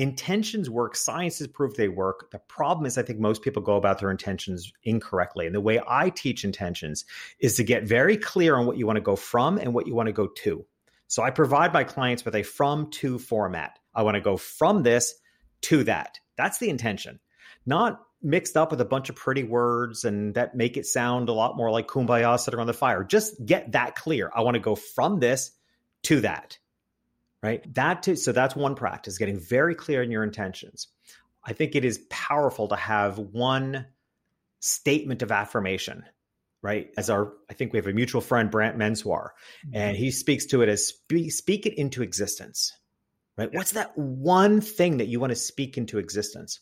intentions 0.00 0.70
work. 0.70 0.96
Science 0.96 1.38
has 1.40 1.48
proved 1.48 1.76
they 1.76 1.88
work. 1.88 2.30
The 2.30 2.38
problem 2.38 2.86
is, 2.86 2.96
I 2.96 3.02
think 3.02 3.18
most 3.18 3.42
people 3.42 3.60
go 3.60 3.76
about 3.76 3.98
their 3.98 4.10
intentions 4.10 4.72
incorrectly. 4.84 5.44
And 5.44 5.54
the 5.54 5.60
way 5.60 5.78
I 5.86 6.08
teach 6.08 6.42
intentions 6.42 7.04
is 7.38 7.54
to 7.56 7.64
get 7.64 7.84
very 7.84 8.16
clear 8.16 8.56
on 8.56 8.64
what 8.64 8.78
you 8.78 8.86
want 8.86 8.96
to 8.96 9.02
go 9.02 9.14
from 9.14 9.58
and 9.58 9.74
what 9.74 9.86
you 9.86 9.94
want 9.94 10.06
to 10.06 10.12
go 10.12 10.26
to. 10.26 10.64
So 11.06 11.22
I 11.22 11.30
provide 11.30 11.74
my 11.74 11.84
clients 11.84 12.24
with 12.24 12.34
a 12.34 12.42
from 12.42 12.90
to 12.92 13.18
format. 13.18 13.78
I 13.94 14.02
want 14.02 14.14
to 14.14 14.22
go 14.22 14.38
from 14.38 14.84
this 14.84 15.14
to 15.62 15.84
that. 15.84 16.18
That's 16.38 16.58
the 16.58 16.70
intention, 16.70 17.20
not 17.66 18.00
mixed 18.22 18.56
up 18.56 18.70
with 18.70 18.80
a 18.80 18.84
bunch 18.84 19.08
of 19.08 19.16
pretty 19.16 19.44
words 19.44 20.04
and 20.04 20.34
that 20.34 20.54
make 20.54 20.76
it 20.76 20.86
sound 20.86 21.28
a 21.28 21.32
lot 21.32 21.56
more 21.56 21.70
like 21.70 21.88
kumbaya 21.88 22.38
sitting 22.38 22.60
on 22.60 22.66
the 22.66 22.74
fire. 22.74 23.02
Just 23.02 23.44
get 23.44 23.72
that 23.72 23.94
clear. 23.94 24.30
I 24.34 24.42
want 24.42 24.56
to 24.56 24.60
go 24.60 24.74
from 24.74 25.20
this 25.20 25.52
to 26.02 26.20
that 26.20 26.58
right? 27.42 27.74
That 27.74 28.02
too, 28.02 28.16
so 28.16 28.32
that's 28.32 28.54
one 28.54 28.74
practice, 28.74 29.18
getting 29.18 29.38
very 29.38 29.74
clear 29.74 30.02
in 30.02 30.10
your 30.10 30.22
intentions. 30.22 30.88
I 31.44 31.52
think 31.52 31.74
it 31.74 31.84
is 31.84 32.04
powerful 32.10 32.68
to 32.68 32.76
have 32.76 33.18
one 33.18 33.86
statement 34.60 35.22
of 35.22 35.32
affirmation, 35.32 36.04
right? 36.60 36.90
As 36.98 37.08
our, 37.08 37.32
I 37.48 37.54
think 37.54 37.72
we 37.72 37.78
have 37.78 37.86
a 37.86 37.92
mutual 37.92 38.20
friend, 38.20 38.50
Brant 38.50 38.76
Menswar, 38.76 39.30
mm-hmm. 39.66 39.74
and 39.74 39.96
he 39.96 40.10
speaks 40.10 40.46
to 40.46 40.62
it 40.62 40.68
as 40.68 40.86
speak, 40.86 41.32
speak 41.32 41.66
it 41.66 41.78
into 41.78 42.02
existence, 42.02 42.76
right? 43.38 43.48
Yeah. 43.50 43.58
What's 43.58 43.72
that 43.72 43.96
one 43.96 44.60
thing 44.60 44.98
that 44.98 45.08
you 45.08 45.18
want 45.18 45.30
to 45.30 45.36
speak 45.36 45.78
into 45.78 45.98
existence? 45.98 46.60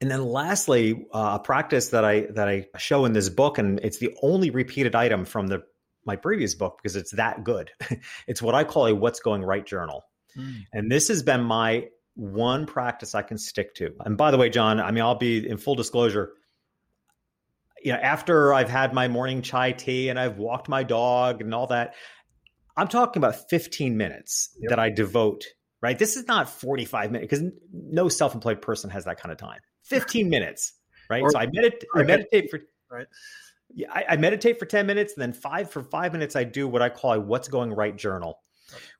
And 0.00 0.10
then 0.10 0.24
lastly, 0.24 1.06
uh, 1.14 1.38
a 1.40 1.42
practice 1.42 1.88
that 1.88 2.04
I 2.04 2.26
that 2.30 2.48
I 2.48 2.66
show 2.78 3.04
in 3.04 3.12
this 3.12 3.28
book, 3.28 3.58
and 3.58 3.78
it's 3.80 3.98
the 3.98 4.14
only 4.22 4.50
repeated 4.50 4.94
item 4.94 5.24
from 5.24 5.46
the 5.46 5.62
my 6.04 6.16
previous 6.16 6.54
book 6.54 6.78
because 6.82 6.96
it's 6.96 7.12
that 7.12 7.44
good. 7.44 7.70
it's 8.26 8.42
what 8.42 8.54
I 8.54 8.64
call 8.64 8.86
a 8.86 8.94
what's 8.94 9.20
going 9.20 9.42
right 9.42 9.64
journal. 9.64 10.04
Mm. 10.36 10.64
And 10.72 10.90
this 10.90 11.08
has 11.08 11.22
been 11.22 11.42
my 11.42 11.88
one 12.14 12.66
practice 12.66 13.14
I 13.14 13.22
can 13.22 13.38
stick 13.38 13.74
to. 13.76 13.94
And 14.00 14.16
by 14.16 14.30
the 14.30 14.38
way, 14.38 14.50
John, 14.50 14.80
I 14.80 14.90
mean, 14.90 15.02
I'll 15.02 15.14
be 15.14 15.48
in 15.48 15.56
full 15.56 15.74
disclosure. 15.74 16.32
You 17.82 17.92
know, 17.92 17.98
after 17.98 18.54
I've 18.54 18.70
had 18.70 18.94
my 18.94 19.08
morning 19.08 19.42
chai 19.42 19.72
tea 19.72 20.08
and 20.08 20.18
I've 20.18 20.38
walked 20.38 20.68
my 20.68 20.82
dog 20.82 21.40
and 21.40 21.54
all 21.54 21.66
that, 21.68 21.94
I'm 22.76 22.88
talking 22.88 23.20
about 23.20 23.48
15 23.50 23.96
minutes 23.96 24.56
yep. 24.60 24.70
that 24.70 24.78
I 24.78 24.90
devote, 24.90 25.44
right? 25.84 25.98
This 25.98 26.16
is 26.16 26.26
not 26.26 26.48
45 26.48 27.12
minutes 27.12 27.30
because 27.30 27.52
no 27.70 28.08
self 28.08 28.34
employed 28.34 28.62
person 28.62 28.88
has 28.88 29.04
that 29.04 29.20
kind 29.20 29.30
of 29.30 29.36
time. 29.36 29.60
15 29.84 30.30
minutes, 30.30 30.72
right? 31.10 31.22
Or, 31.22 31.30
so 31.30 31.38
I, 31.38 31.46
medit- 31.46 31.84
I 31.94 32.02
meditate 32.04 32.50
for, 32.50 32.60
right? 32.90 33.06
yeah, 33.74 33.88
I, 33.92 34.04
I, 34.10 34.16
meditate 34.16 34.58
for 34.58 34.66
10 34.66 34.86
minutes 34.86 35.14
and 35.14 35.22
then 35.22 35.32
five 35.32 35.70
for 35.70 35.82
five 35.82 36.12
minutes 36.12 36.36
i 36.36 36.44
do 36.44 36.68
what 36.68 36.82
i 36.82 36.88
call 36.88 37.12
a 37.12 37.20
what's 37.20 37.48
going 37.48 37.72
right 37.72 37.96
journal 37.96 38.38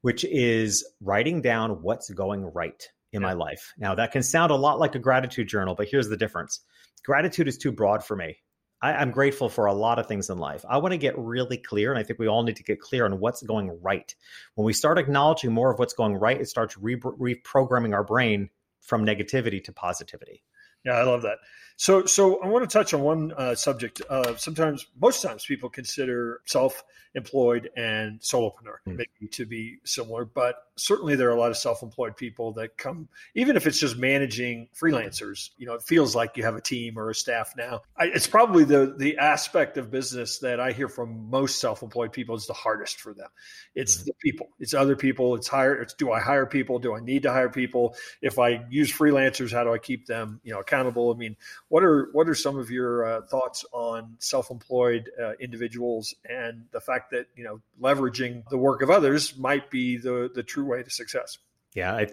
which 0.03 0.25
is 0.25 0.87
writing 1.01 1.43
down 1.43 1.83
what's 1.83 2.11
going 2.11 2.45
right 2.45 2.89
in 3.13 3.21
yeah. 3.21 3.29
my 3.29 3.33
life 3.35 3.73
now 3.79 3.95
that 3.95 4.13
can 4.13 4.23
sound 4.23 4.51
a 4.51 4.57
lot 4.57 4.79
like 4.79 4.95
a 4.95 4.99
gratitude 4.99 5.49
journal 5.49 5.75
but 5.75 5.89
here's 5.89 6.09
the 6.09 6.17
difference 6.17 6.61
gratitude 7.05 7.49
is 7.49 7.59
too 7.59 7.73
broad 7.73 8.05
for 8.05 8.17
me 8.17 8.37
I, 8.85 8.93
i'm 9.01 9.11
grateful 9.11 9.49
for 9.49 9.65
a 9.67 9.73
lot 9.73 9.99
of 9.99 10.07
things 10.07 10.29
in 10.29 10.37
life. 10.37 10.63
I 10.69 10.77
want 10.77 10.93
to 10.93 10.99
get 10.99 11.19
really 11.19 11.57
clear 11.57 11.91
and 11.91 11.99
i 11.99 12.03
think 12.03 12.19
we 12.19 12.29
all 12.29 12.43
need 12.43 12.57
to 12.57 12.63
get 12.63 12.81
clear 12.81 13.07
on 13.07 13.19
what's 13.19 13.43
going 13.43 13.71
right. 13.83 14.15
When 14.55 14.67
we 14.67 14.75
start 14.75 14.99
acknowledging 14.99 15.53
more 15.53 15.73
of 15.73 15.79
what's 15.79 15.95
going 15.95 16.15
right 16.15 16.41
it 16.41 16.49
starts 16.49 16.77
re- 16.77 16.97
reprogramming 16.97 17.95
our 17.95 18.05
brain 18.05 18.51
from 18.81 19.07
negativity 19.07 19.65
to 19.65 19.73
positivity 19.73 20.45
yeah 20.85 20.93
i 20.93 21.03
love 21.03 21.23
that 21.23 21.39
so, 21.77 22.05
so 22.07 22.41
I 22.41 22.47
want 22.47 22.69
to 22.69 22.73
touch 22.73 22.95
on 22.95 23.03
one 23.03 23.33
uh, 23.33 23.55
subject. 23.55 24.01
Uh, 24.09 24.37
sometimes, 24.37 24.87
most 25.01 25.23
times, 25.23 25.45
people 25.45 25.69
consider 25.69 26.41
self-employed 26.45 27.71
and 27.77 28.21
solopreneur 28.21 28.77
mm. 28.87 28.97
maybe 28.97 29.29
to 29.33 29.45
be 29.45 29.79
similar, 29.85 30.25
but 30.25 30.57
certainly 30.77 31.17
there 31.17 31.29
are 31.29 31.33
a 31.33 31.39
lot 31.39 31.51
of 31.51 31.57
self-employed 31.57 32.17
people 32.17 32.53
that 32.53 32.77
come, 32.77 33.09
even 33.35 33.57
if 33.57 33.67
it's 33.67 33.81
just 33.81 33.97
managing 33.97 34.69
freelancers. 34.81 35.51
You 35.57 35.67
know, 35.67 35.75
it 35.75 35.83
feels 35.83 36.15
like 36.15 36.37
you 36.37 36.45
have 36.45 36.55
a 36.55 36.61
team 36.61 36.97
or 36.97 37.11
a 37.11 37.15
staff 37.15 37.55
now. 37.57 37.83
I, 37.97 38.05
it's 38.07 38.29
probably 38.29 38.63
the 38.63 38.95
the 38.97 39.19
aspect 39.19 39.77
of 39.77 39.91
business 39.91 40.39
that 40.39 40.61
I 40.61 40.71
hear 40.71 40.89
from 40.89 41.29
most 41.29 41.61
self-employed 41.61 42.13
people 42.13 42.37
is 42.37 42.47
the 42.47 42.53
hardest 42.53 43.01
for 43.01 43.15
them. 43.15 43.29
It's 43.75 43.97
mm. 43.97 44.05
the 44.05 44.15
people. 44.23 44.49
It's 44.61 44.75
other 44.75 44.95
people. 44.95 45.35
It's 45.35 45.49
hire. 45.49 45.75
It's 45.75 45.95
do 45.95 46.13
I 46.13 46.21
hire 46.21 46.47
people? 46.47 46.79
Do 46.79 46.95
I 46.95 47.01
need 47.01 47.25
to 47.25 47.33
hire 47.33 47.51
people? 47.51 47.97
If 48.23 48.39
I 48.39 48.65
use 48.71 48.93
freelancers, 48.93 49.53
how 49.53 49.65
do 49.65 49.73
I 49.73 49.79
keep 49.79 50.07
them 50.07 50.41
you 50.45 50.53
know 50.53 50.61
accountable? 50.75 51.13
I 51.13 51.17
mean 51.17 51.37
what 51.69 51.85
are 51.85 52.09
what 52.13 52.29
are 52.29 52.35
some 52.35 52.59
of 52.59 52.71
your 52.71 53.07
uh, 53.07 53.23
thoughts 53.23 53.65
on 53.73 54.17
self-employed 54.19 55.11
uh, 55.21 55.33
individuals 55.41 56.15
and 56.29 56.65
the 56.73 56.81
fact 56.81 57.11
that 57.13 57.27
you 57.37 57.45
know 57.45 57.61
leveraging 57.81 58.49
the 58.51 58.59
work 58.59 58.83
of 58.83 58.91
others 58.91 59.37
might 59.37 59.71
be 59.71 59.97
the 59.97 60.31
the 60.35 60.43
true 60.43 60.65
way 60.65 60.83
to 60.83 60.91
success? 60.91 61.39
Yeah, 61.75 61.95
I 61.95 62.09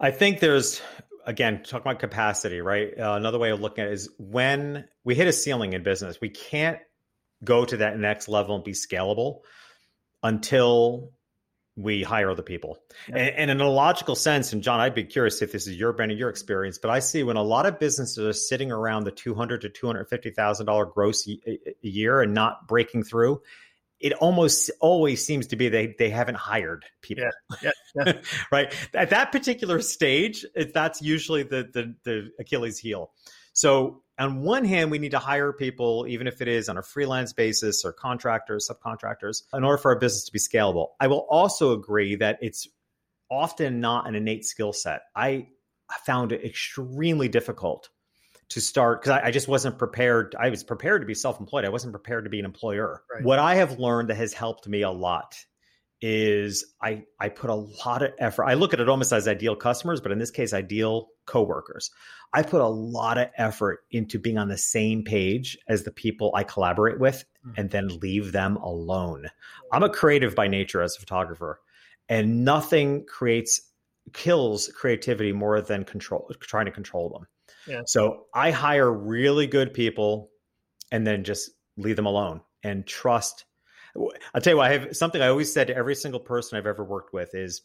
I 0.00 0.10
think 0.10 0.40
there's 0.40 0.80
again 1.26 1.62
talking 1.62 1.82
about 1.82 2.00
capacity, 2.00 2.60
right? 2.60 2.98
Uh, 2.98 3.14
another 3.14 3.38
way 3.38 3.50
of 3.50 3.60
looking 3.60 3.84
at 3.84 3.90
it 3.90 3.94
is 3.94 4.08
when 4.18 4.88
we 5.04 5.14
hit 5.14 5.28
a 5.28 5.32
ceiling 5.32 5.72
in 5.72 5.82
business, 5.82 6.20
we 6.20 6.28
can't 6.28 6.78
go 7.44 7.64
to 7.64 7.78
that 7.78 7.98
next 7.98 8.28
level 8.28 8.56
and 8.56 8.64
be 8.64 8.72
scalable 8.72 9.40
until 10.22 11.12
we 11.76 12.02
hire 12.02 12.30
other 12.30 12.42
people. 12.42 12.78
Yeah. 13.08 13.16
And, 13.16 13.36
and, 13.36 13.50
in 13.50 13.60
a 13.60 13.68
logical 13.68 14.14
sense, 14.14 14.52
and 14.52 14.62
John, 14.62 14.80
I'd 14.80 14.94
be 14.94 15.04
curious 15.04 15.40
if 15.40 15.52
this 15.52 15.66
is 15.66 15.76
your 15.76 15.92
brand 15.92 16.12
and 16.12 16.18
your 16.18 16.28
experience, 16.28 16.78
but 16.78 16.90
I 16.90 16.98
see 16.98 17.22
when 17.22 17.36
a 17.36 17.42
lot 17.42 17.64
of 17.64 17.78
businesses 17.78 18.18
are 18.18 18.32
sitting 18.32 18.70
around 18.70 19.04
the 19.04 19.10
two 19.10 19.34
hundred 19.34 19.62
to 19.62 19.68
two 19.70 19.86
hundred 19.86 20.08
fifty 20.08 20.30
thousand 20.30 20.66
dollar 20.66 20.84
gross 20.84 21.26
a 21.26 21.58
year 21.80 22.20
and 22.20 22.34
not 22.34 22.68
breaking 22.68 23.04
through, 23.04 23.40
it 24.00 24.12
almost 24.14 24.70
always 24.80 25.24
seems 25.24 25.46
to 25.48 25.56
be 25.56 25.68
they 25.68 25.94
they 25.98 26.10
haven't 26.10 26.36
hired 26.36 26.84
people. 27.00 27.24
Yeah. 27.24 27.70
Yeah. 27.94 28.04
Yeah. 28.06 28.12
right 28.52 28.74
at 28.92 29.10
that 29.10 29.32
particular 29.32 29.80
stage, 29.80 30.44
that's 30.74 31.00
usually 31.00 31.42
the 31.42 31.68
the, 31.72 31.94
the 32.04 32.30
Achilles 32.38 32.78
heel. 32.78 33.12
So 33.54 34.02
on 34.22 34.42
one 34.42 34.64
hand, 34.64 34.90
we 34.90 34.98
need 34.98 35.10
to 35.10 35.18
hire 35.18 35.52
people, 35.52 36.06
even 36.08 36.26
if 36.26 36.40
it 36.40 36.48
is 36.48 36.68
on 36.68 36.78
a 36.78 36.82
freelance 36.82 37.32
basis 37.32 37.84
or 37.84 37.92
contractors, 37.92 38.68
subcontractors, 38.70 39.42
in 39.54 39.64
order 39.64 39.78
for 39.78 39.92
our 39.92 39.98
business 39.98 40.24
to 40.24 40.32
be 40.32 40.38
scalable. 40.38 40.88
I 41.00 41.08
will 41.08 41.26
also 41.28 41.72
agree 41.72 42.16
that 42.16 42.38
it's 42.40 42.68
often 43.30 43.80
not 43.80 44.06
an 44.06 44.14
innate 44.14 44.44
skill 44.44 44.72
set. 44.72 45.02
I 45.16 45.48
found 46.06 46.32
it 46.32 46.44
extremely 46.44 47.28
difficult 47.28 47.88
to 48.50 48.60
start 48.60 49.00
because 49.00 49.18
I, 49.18 49.26
I, 49.26 49.30
just 49.30 49.48
wasn't 49.48 49.78
prepared. 49.78 50.34
I 50.38 50.50
was 50.50 50.62
prepared 50.62 51.00
to 51.02 51.06
be 51.06 51.14
self 51.14 51.40
employed, 51.40 51.64
I 51.64 51.70
wasn't 51.70 51.92
prepared 51.92 52.24
to 52.24 52.30
be 52.30 52.38
an 52.38 52.44
employer. 52.44 53.02
Right. 53.12 53.24
What 53.24 53.38
I 53.38 53.56
have 53.56 53.78
learned 53.78 54.10
that 54.10 54.16
has 54.16 54.32
helped 54.32 54.68
me 54.68 54.82
a 54.82 54.90
lot 54.90 55.36
is 56.02 56.64
I 56.82 57.04
I 57.20 57.28
put 57.28 57.48
a 57.48 57.54
lot 57.54 58.02
of 58.02 58.10
effort. 58.18 58.44
I 58.44 58.54
look 58.54 58.74
at 58.74 58.80
it 58.80 58.88
almost 58.88 59.12
as 59.12 59.28
ideal 59.28 59.54
customers, 59.54 60.00
but 60.00 60.10
in 60.10 60.18
this 60.18 60.32
case, 60.32 60.52
ideal 60.52 61.08
coworkers. 61.26 61.90
I 62.34 62.42
put 62.42 62.60
a 62.60 62.66
lot 62.66 63.18
of 63.18 63.28
effort 63.36 63.84
into 63.90 64.18
being 64.18 64.36
on 64.36 64.48
the 64.48 64.58
same 64.58 65.04
page 65.04 65.56
as 65.68 65.84
the 65.84 65.92
people 65.92 66.32
I 66.34 66.42
collaborate 66.42 66.98
with 66.98 67.24
mm-hmm. 67.46 67.60
and 67.60 67.70
then 67.70 67.88
leave 68.00 68.32
them 68.32 68.56
alone. 68.56 69.28
I'm 69.72 69.84
a 69.84 69.88
creative 69.88 70.34
by 70.34 70.48
nature 70.48 70.82
as 70.82 70.96
a 70.96 71.00
photographer, 71.00 71.60
and 72.08 72.44
nothing 72.44 73.06
creates 73.06 73.60
kills 74.12 74.68
creativity 74.74 75.32
more 75.32 75.60
than 75.60 75.84
control 75.84 76.28
trying 76.40 76.66
to 76.66 76.72
control 76.72 77.10
them. 77.10 77.28
Yeah. 77.68 77.82
So 77.86 78.26
I 78.34 78.50
hire 78.50 78.92
really 78.92 79.46
good 79.46 79.72
people 79.72 80.30
and 80.90 81.06
then 81.06 81.22
just 81.22 81.50
leave 81.76 81.94
them 81.94 82.06
alone 82.06 82.40
and 82.64 82.84
trust 82.84 83.44
I'll 83.96 84.40
tell 84.40 84.52
you 84.52 84.56
what, 84.56 84.70
I 84.70 84.78
have 84.78 84.96
something 84.96 85.20
I 85.20 85.28
always 85.28 85.52
said 85.52 85.68
to 85.68 85.76
every 85.76 85.94
single 85.94 86.20
person 86.20 86.58
I've 86.58 86.66
ever 86.66 86.84
worked 86.84 87.12
with 87.12 87.34
is 87.34 87.62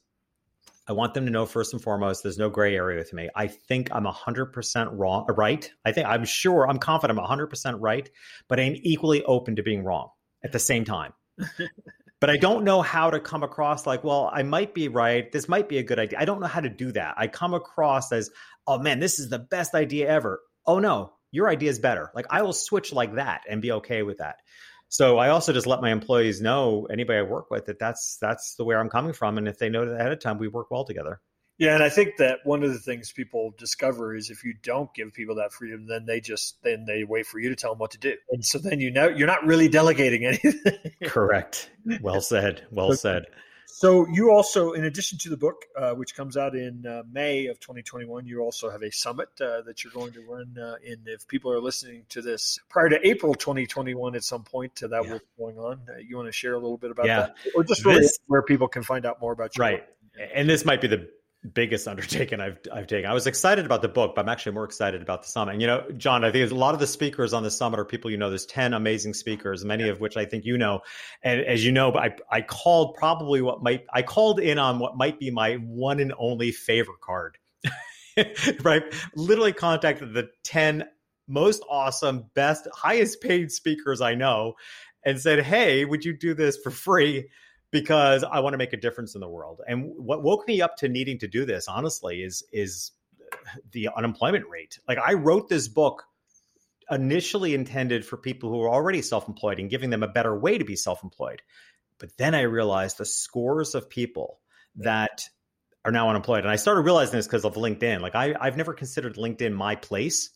I 0.88 0.94
want 0.94 1.14
them 1.14 1.26
to 1.26 1.32
know 1.32 1.46
first 1.46 1.74
and 1.74 1.82
foremost, 1.82 2.24
there's 2.24 2.38
no 2.38 2.50
gray 2.50 2.76
area 2.76 2.98
with 2.98 3.12
me. 3.12 3.30
I 3.36 3.48
think 3.48 3.90
I'm 3.92 4.06
100% 4.06 4.90
wrong, 4.94 5.26
right. 5.36 5.70
I 5.84 5.92
think 5.92 6.08
I'm 6.08 6.24
sure, 6.24 6.68
I'm 6.68 6.80
confident 6.80 7.20
I'm 7.20 7.26
100% 7.26 7.78
right, 7.80 8.10
but 8.48 8.60
I'm 8.60 8.76
equally 8.78 9.24
open 9.24 9.58
to 9.58 9.64
being 9.64 9.84
wrong 9.84 10.10
at 10.44 10.54
the 10.54 10.60
same 10.60 10.86
time. 10.86 11.14
but 12.22 12.30
I 12.30 12.38
don't 12.38 12.64
know 12.64 12.82
how 12.82 13.10
to 13.10 13.20
come 13.20 13.44
across 13.44 13.86
like, 13.86 14.04
well, 14.06 14.30
I 14.32 14.44
might 14.44 14.74
be 14.74 14.88
right. 14.88 15.30
This 15.30 15.50
might 15.50 15.68
be 15.68 15.78
a 15.78 15.84
good 15.84 16.00
idea. 16.00 16.20
I 16.20 16.26
don't 16.26 16.40
know 16.40 16.48
how 16.48 16.62
to 16.62 16.70
do 16.70 16.94
that. 16.94 17.16
I 17.18 17.28
come 17.28 17.54
across 17.54 18.14
as, 18.14 18.30
oh 18.66 18.80
man, 18.80 19.00
this 19.00 19.20
is 19.20 19.30
the 19.30 19.40
best 19.40 19.76
idea 19.76 20.10
ever. 20.10 20.42
Oh 20.66 20.80
no, 20.80 21.14
your 21.32 21.50
idea 21.50 21.70
is 21.70 21.80
better. 21.80 22.12
Like 22.16 22.28
I 22.30 22.44
will 22.44 22.54
switch 22.54 22.94
like 22.94 23.16
that 23.16 23.42
and 23.50 23.62
be 23.62 23.74
okay 23.74 24.04
with 24.04 24.20
that. 24.20 24.38
So 24.90 25.18
I 25.18 25.30
also 25.30 25.52
just 25.52 25.68
let 25.68 25.82
my 25.82 25.92
employees 25.92 26.42
know, 26.42 26.88
anybody 26.90 27.20
I 27.20 27.24
work 27.24 27.52
with, 27.52 27.66
that 27.66 27.80
that's 27.80 28.18
that's 28.22 28.56
the 28.56 28.64
where 28.64 28.80
I'm 28.80 28.90
coming 28.90 29.14
from, 29.14 29.38
and 29.38 29.48
if 29.48 29.58
they 29.58 29.70
know 29.70 29.86
that 29.86 30.00
ahead 30.00 30.12
of 30.12 30.20
time, 30.20 30.38
we 30.38 30.48
work 30.48 30.72
well 30.72 30.86
together. 30.86 31.20
Yeah, 31.58 31.74
and 31.74 31.84
I 31.84 31.90
think 31.90 32.18
that 32.18 32.40
one 32.44 32.64
of 32.64 32.72
the 32.72 32.80
things 32.80 33.12
people 33.12 33.52
discover 33.58 34.16
is 34.16 34.30
if 34.30 34.44
you 34.44 34.54
don't 34.62 34.94
give 34.94 35.12
people 35.12 35.36
that 35.36 35.52
freedom, 35.52 35.88
then 35.88 36.06
they 36.06 36.22
just 36.22 36.62
then 36.64 36.86
they 36.86 37.04
wait 37.04 37.26
for 37.26 37.40
you 37.40 37.50
to 37.50 37.56
tell 37.56 37.72
them 37.72 37.80
what 37.80 37.92
to 37.92 37.98
do, 37.98 38.16
and 38.30 38.46
so 38.46 38.60
then 38.60 38.80
you 38.80 38.92
know 38.92 39.08
you're 39.08 39.28
not 39.28 39.46
really 39.46 39.68
delegating 39.68 40.26
anything. 40.26 40.78
Correct. 41.04 41.72
Well 42.02 42.22
said. 42.22 42.66
Well 42.72 42.94
said. 42.94 43.26
So 43.70 44.08
you 44.08 44.32
also, 44.32 44.72
in 44.72 44.86
addition 44.86 45.18
to 45.20 45.30
the 45.30 45.38
book, 45.38 45.66
uh, 45.76 45.92
which 45.92 46.16
comes 46.16 46.38
out 46.38 46.56
in 46.56 46.86
uh, 46.86 47.04
May 47.12 47.48
of 47.48 47.60
2021, 47.60 48.26
you 48.26 48.40
also 48.40 48.70
have 48.70 48.82
a 48.82 48.92
summit 48.92 49.30
uh, 49.40 49.62
that 49.62 49.84
you're 49.84 49.94
going 49.94 50.14
to 50.14 50.22
run. 50.22 50.58
Uh, 50.58 50.76
in 50.84 51.02
if 51.06 51.28
people 51.28 51.52
are 51.52 51.60
listening 51.60 52.04
to 52.10 52.22
this 52.22 52.60
prior 52.70 52.90
to 52.90 53.08
April 53.08 53.36
2021, 53.36 54.16
at 54.16 54.24
some 54.24 54.44
point 54.44 54.76
to 54.78 54.88
that 54.88 55.04
yeah. 55.04 55.12
work 55.12 55.24
going 55.38 55.58
on, 55.60 55.82
uh, 55.90 55.98
you 56.00 56.16
want 56.16 56.28
to 56.28 56.32
share 56.32 56.54
a 56.54 56.60
little 56.60 56.78
bit 56.78 56.92
about 56.92 57.06
yeah. 57.06 57.20
that, 57.20 57.36
or 57.56 57.64
just 57.64 57.86
really 57.86 58.02
this, 58.02 58.18
where 58.28 58.42
people 58.42 58.68
can 58.68 58.84
find 58.84 59.06
out 59.06 59.22
more 59.22 59.34
about 59.34 59.56
you. 59.58 59.62
Right. 59.62 59.84
And 60.34 60.50
this 60.50 60.66
might 60.66 60.82
be 60.82 60.88
the 60.88 61.10
biggest 61.54 61.88
undertaking 61.88 62.40
I've 62.40 62.60
I've 62.72 62.88
taken. 62.88 63.10
I 63.10 63.14
was 63.14 63.28
excited 63.28 63.66
about 63.66 63.82
the 63.82 63.88
book, 63.88 64.16
but 64.16 64.22
I'm 64.22 64.30
actually 64.30 64.54
more 64.54 64.66
excited 64.66 65.02
about 65.02 65.24
the 65.24 65.30
summit. 65.30 65.54
And 65.54 65.62
you 65.62 65.68
know, 65.68 65.86
John, 65.98 66.24
I 66.24 66.32
think 66.32 66.50
a 66.52 66.56
lot 66.56 66.74
of 66.74 66.80
the 66.80 66.88
speakers 66.88 67.34
on 67.34 67.44
the 67.44 67.52
summit 67.52 67.80
are 67.80 67.86
people 67.86 68.12
you 68.12 68.18
know. 68.18 68.30
There's 68.30 68.46
ten 68.46 68.74
amazing 68.74 69.14
speakers, 69.14 69.64
many 69.64 69.86
yeah. 69.86 69.92
of 69.92 70.00
which 70.00 70.18
I 70.18 70.26
think 70.26 70.46
you 70.46 70.58
know. 70.58 70.82
And 71.24 71.42
as 71.42 71.66
you 71.66 71.72
know, 71.72 71.94
I 71.96 72.16
I 72.30 72.42
called 72.42 72.96
probably 72.96 73.42
what 73.42 73.64
might 73.64 73.86
I 73.92 74.02
called 74.02 74.40
in 74.40 74.60
on 74.60 74.80
what 74.80 74.98
might 74.98 75.20
be 75.20 75.32
my 75.32 75.56
one 75.56 76.00
and 76.00 76.14
only 76.18 76.52
favor 76.52 76.94
card. 77.02 77.38
right, 78.64 78.84
literally 79.16 79.54
contacted 79.54 80.14
the 80.14 80.30
ten 80.44 80.86
most 81.28 81.62
awesome, 81.70 82.30
best, 82.34 82.68
highest 82.74 83.22
paid 83.22 83.52
speakers 83.52 84.02
I 84.02 84.16
know, 84.16 84.54
and 85.06 85.20
said, 85.20 85.44
"Hey, 85.44 85.86
would 85.86 86.06
you 86.06 86.18
do 86.18 86.34
this 86.34 86.58
for 86.58 86.72
free?" 86.72 87.30
Because 87.72 88.24
I 88.24 88.40
want 88.40 88.54
to 88.54 88.58
make 88.58 88.74
a 88.74 88.78
difference 88.78 89.16
in 89.16 89.22
the 89.22 89.28
world. 89.28 89.62
And 89.68 89.92
what 89.98 90.24
woke 90.24 90.48
me 90.48 90.62
up 90.62 90.78
to 90.78 90.90
needing 90.90 91.20
to 91.20 91.28
do 91.28 91.46
this, 91.46 91.68
honestly, 91.68 92.22
is 92.22 92.44
is 92.52 92.92
the 93.72 93.90
unemployment 93.96 94.46
rate. 94.50 94.80
Like 94.88 94.98
I 94.98 95.14
wrote 95.14 95.50
this 95.50 95.68
book 95.68 96.04
initially 96.90 97.54
intended 97.54 98.06
for 98.06 98.18
people 98.18 98.50
who 98.50 98.62
are 98.62 98.70
already 98.70 99.02
self-employed 99.02 99.60
and 99.60 99.70
giving 99.70 99.90
them 99.90 100.04
a 100.04 100.08
better 100.08 100.38
way 100.38 100.58
to 100.58 100.66
be 100.66 100.76
self-employed. 100.76 101.42
But 102.00 102.16
then 102.18 102.34
I 102.34 102.42
realized 102.42 102.98
the 102.98 103.06
scores 103.06 103.76
of 103.76 103.90
people 103.90 104.40
that 104.78 105.24
are 105.84 105.92
now 105.92 106.10
unemployed. 106.10 106.42
And 106.42 106.50
I 106.50 106.56
started 106.56 106.82
realizing 106.82 107.18
this 107.18 107.28
because 107.28 107.46
of 107.46 107.56
LinkedIn. 107.56 108.02
Like 108.02 108.16
I, 108.16 108.36
I've 108.40 108.58
never 108.58 108.74
considered 108.74 109.16
LinkedIn 109.16 109.54
my 109.54 109.76
place, 109.76 110.30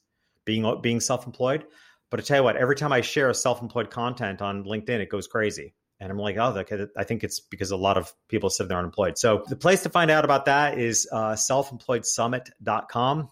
being 0.45 0.81
being 0.81 0.99
self-employed. 0.99 1.65
But 2.09 2.19
I 2.19 2.23
tell 2.23 2.37
you 2.37 2.43
what, 2.43 2.57
every 2.57 2.75
time 2.75 2.91
I 2.91 3.01
share 3.01 3.29
a 3.29 3.33
self-employed 3.33 3.89
content 3.89 4.41
on 4.41 4.65
LinkedIn, 4.65 4.99
it 4.99 5.09
goes 5.09 5.27
crazy. 5.27 5.75
And 6.01 6.11
I'm 6.11 6.17
like, 6.17 6.35
oh, 6.37 6.57
okay, 6.57 6.87
I 6.97 7.03
think 7.03 7.23
it's 7.23 7.39
because 7.39 7.69
a 7.69 7.77
lot 7.77 7.95
of 7.95 8.11
people 8.27 8.49
said 8.49 8.67
they're 8.67 8.79
unemployed. 8.79 9.19
So 9.19 9.43
the 9.47 9.55
place 9.55 9.83
to 9.83 9.89
find 9.89 10.09
out 10.09 10.25
about 10.25 10.45
that 10.45 10.79
is 10.79 11.07
uh, 11.11 11.33
selfemployedsummit.com. 11.33 13.29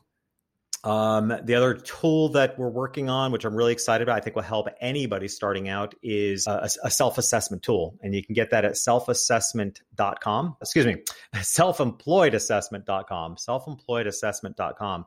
Um, 0.84 1.34
the 1.44 1.56
other 1.56 1.74
tool 1.74 2.30
that 2.30 2.58
we're 2.58 2.70
working 2.70 3.10
on, 3.10 3.32
which 3.32 3.44
I'm 3.44 3.56
really 3.56 3.74
excited 3.74 4.08
about, 4.08 4.18
I 4.18 4.22
think 4.22 4.36
will 4.36 4.44
help 4.44 4.68
anybody 4.80 5.28
starting 5.28 5.68
out, 5.68 5.96
is 6.04 6.46
a, 6.48 6.70
a 6.84 6.92
self 6.92 7.18
assessment 7.18 7.64
tool. 7.64 7.98
And 8.02 8.14
you 8.14 8.24
can 8.24 8.36
get 8.36 8.52
that 8.52 8.64
at 8.64 8.74
selfassessment.com. 8.74 10.58
Excuse 10.62 10.86
me, 10.86 10.98
selfemployedassessment.com. 11.36 13.36
Selfemployedassessment.com. 13.36 15.06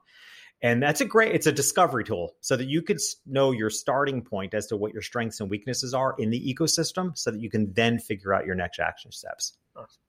And 0.63 0.81
that's 0.81 1.01
a 1.01 1.05
great, 1.05 1.35
it's 1.35 1.49
a 1.49 1.53
discovery 1.53 2.05
tool 2.05 2.37
so 2.41 2.57
that 2.57 2.69
you 2.69 2.83
could 2.83 3.01
know 3.27 3.51
your 3.51 3.69
starting 3.69 4.23
point 4.23 4.55
as 4.55 4.69
to 4.69 4.77
what 4.77 4.93
your 4.93 5.03
strengths 5.03 5.41
and 5.41 5.51
weaknesses 5.51 5.93
are 5.93 6.15
in 6.19 6.31
the 6.31 6.55
ecosystem 6.55 7.19
so 7.19 7.33
that 7.33 7.41
you 7.41 7.51
can 7.51 7.73
then 7.73 7.99
figure 7.99 8.33
out 8.33 8.47
your 8.47 8.55
next 8.55 8.79
action 8.79 9.11
steps. 9.11 9.57
Awesome. 9.75 10.01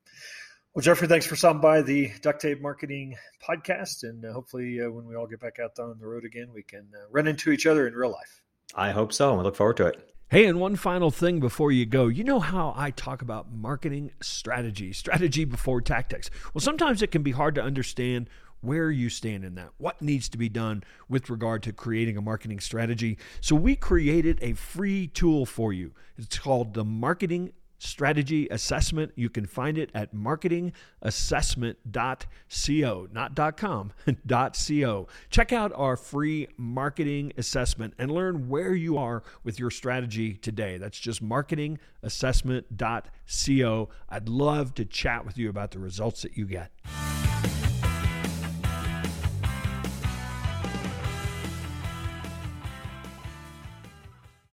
Well, 0.74 0.82
Jeffrey, 0.82 1.08
thanks 1.08 1.26
for 1.26 1.36
stopping 1.36 1.60
by 1.60 1.82
the 1.82 2.12
Duct 2.20 2.40
Tape 2.40 2.60
Marketing 2.60 3.16
Podcast. 3.42 4.02
And 4.02 4.24
uh, 4.24 4.32
hopefully, 4.32 4.80
uh, 4.80 4.90
when 4.90 5.06
we 5.06 5.14
all 5.14 5.26
get 5.26 5.40
back 5.40 5.58
out 5.60 5.78
on 5.78 5.98
the 6.00 6.06
road 6.06 6.24
again, 6.24 6.48
we 6.52 6.62
can 6.62 6.88
uh, 6.94 7.06
run 7.10 7.26
into 7.26 7.52
each 7.52 7.66
other 7.66 7.86
in 7.86 7.94
real 7.94 8.10
life. 8.10 8.42
I 8.74 8.90
hope 8.90 9.12
so. 9.12 9.30
And 9.30 9.38
we 9.38 9.44
look 9.44 9.54
forward 9.56 9.76
to 9.78 9.86
it. 9.86 10.14
Hey, 10.30 10.46
and 10.46 10.58
one 10.58 10.74
final 10.74 11.12
thing 11.12 11.38
before 11.38 11.70
you 11.70 11.86
go. 11.86 12.08
You 12.08 12.24
know 12.24 12.40
how 12.40 12.74
I 12.76 12.90
talk 12.90 13.22
about 13.22 13.52
marketing 13.52 14.10
strategy, 14.20 14.92
strategy 14.92 15.44
before 15.44 15.80
tactics. 15.80 16.28
Well, 16.52 16.60
sometimes 16.60 17.02
it 17.02 17.12
can 17.12 17.22
be 17.22 17.30
hard 17.30 17.54
to 17.54 17.62
understand 17.62 18.28
where 18.64 18.90
you 18.90 19.08
stand 19.08 19.44
in 19.44 19.54
that, 19.56 19.70
what 19.78 20.02
needs 20.02 20.28
to 20.30 20.38
be 20.38 20.48
done 20.48 20.82
with 21.08 21.30
regard 21.30 21.62
to 21.64 21.72
creating 21.72 22.16
a 22.16 22.22
marketing 22.22 22.60
strategy. 22.60 23.18
So, 23.40 23.54
we 23.54 23.76
created 23.76 24.38
a 24.42 24.54
free 24.54 25.08
tool 25.08 25.46
for 25.46 25.72
you. 25.72 25.92
It's 26.16 26.38
called 26.38 26.74
the 26.74 26.84
Marketing 26.84 27.52
Strategy 27.84 28.48
Assessment. 28.50 29.12
You 29.14 29.30
can 29.30 29.46
find 29.46 29.78
it 29.78 29.90
at 29.94 30.12
marketingassessment.co, 30.14 33.08
not 33.12 33.56
.com, 33.56 33.92
.co. 34.28 35.08
Check 35.30 35.52
out 35.52 35.72
our 35.74 35.96
free 35.96 36.48
marketing 36.56 37.32
assessment 37.36 37.94
and 37.98 38.10
learn 38.10 38.48
where 38.48 38.74
you 38.74 38.98
are 38.98 39.22
with 39.42 39.58
your 39.58 39.70
strategy 39.70 40.34
today. 40.34 40.76
That's 40.78 40.98
just 40.98 41.22
marketingassessment.co. 41.22 43.88
I'd 44.08 44.28
love 44.28 44.74
to 44.74 44.84
chat 44.84 45.26
with 45.26 45.38
you 45.38 45.48
about 45.48 45.70
the 45.72 45.78
results 45.78 46.22
that 46.22 46.36
you 46.36 46.46
get. 46.46 46.72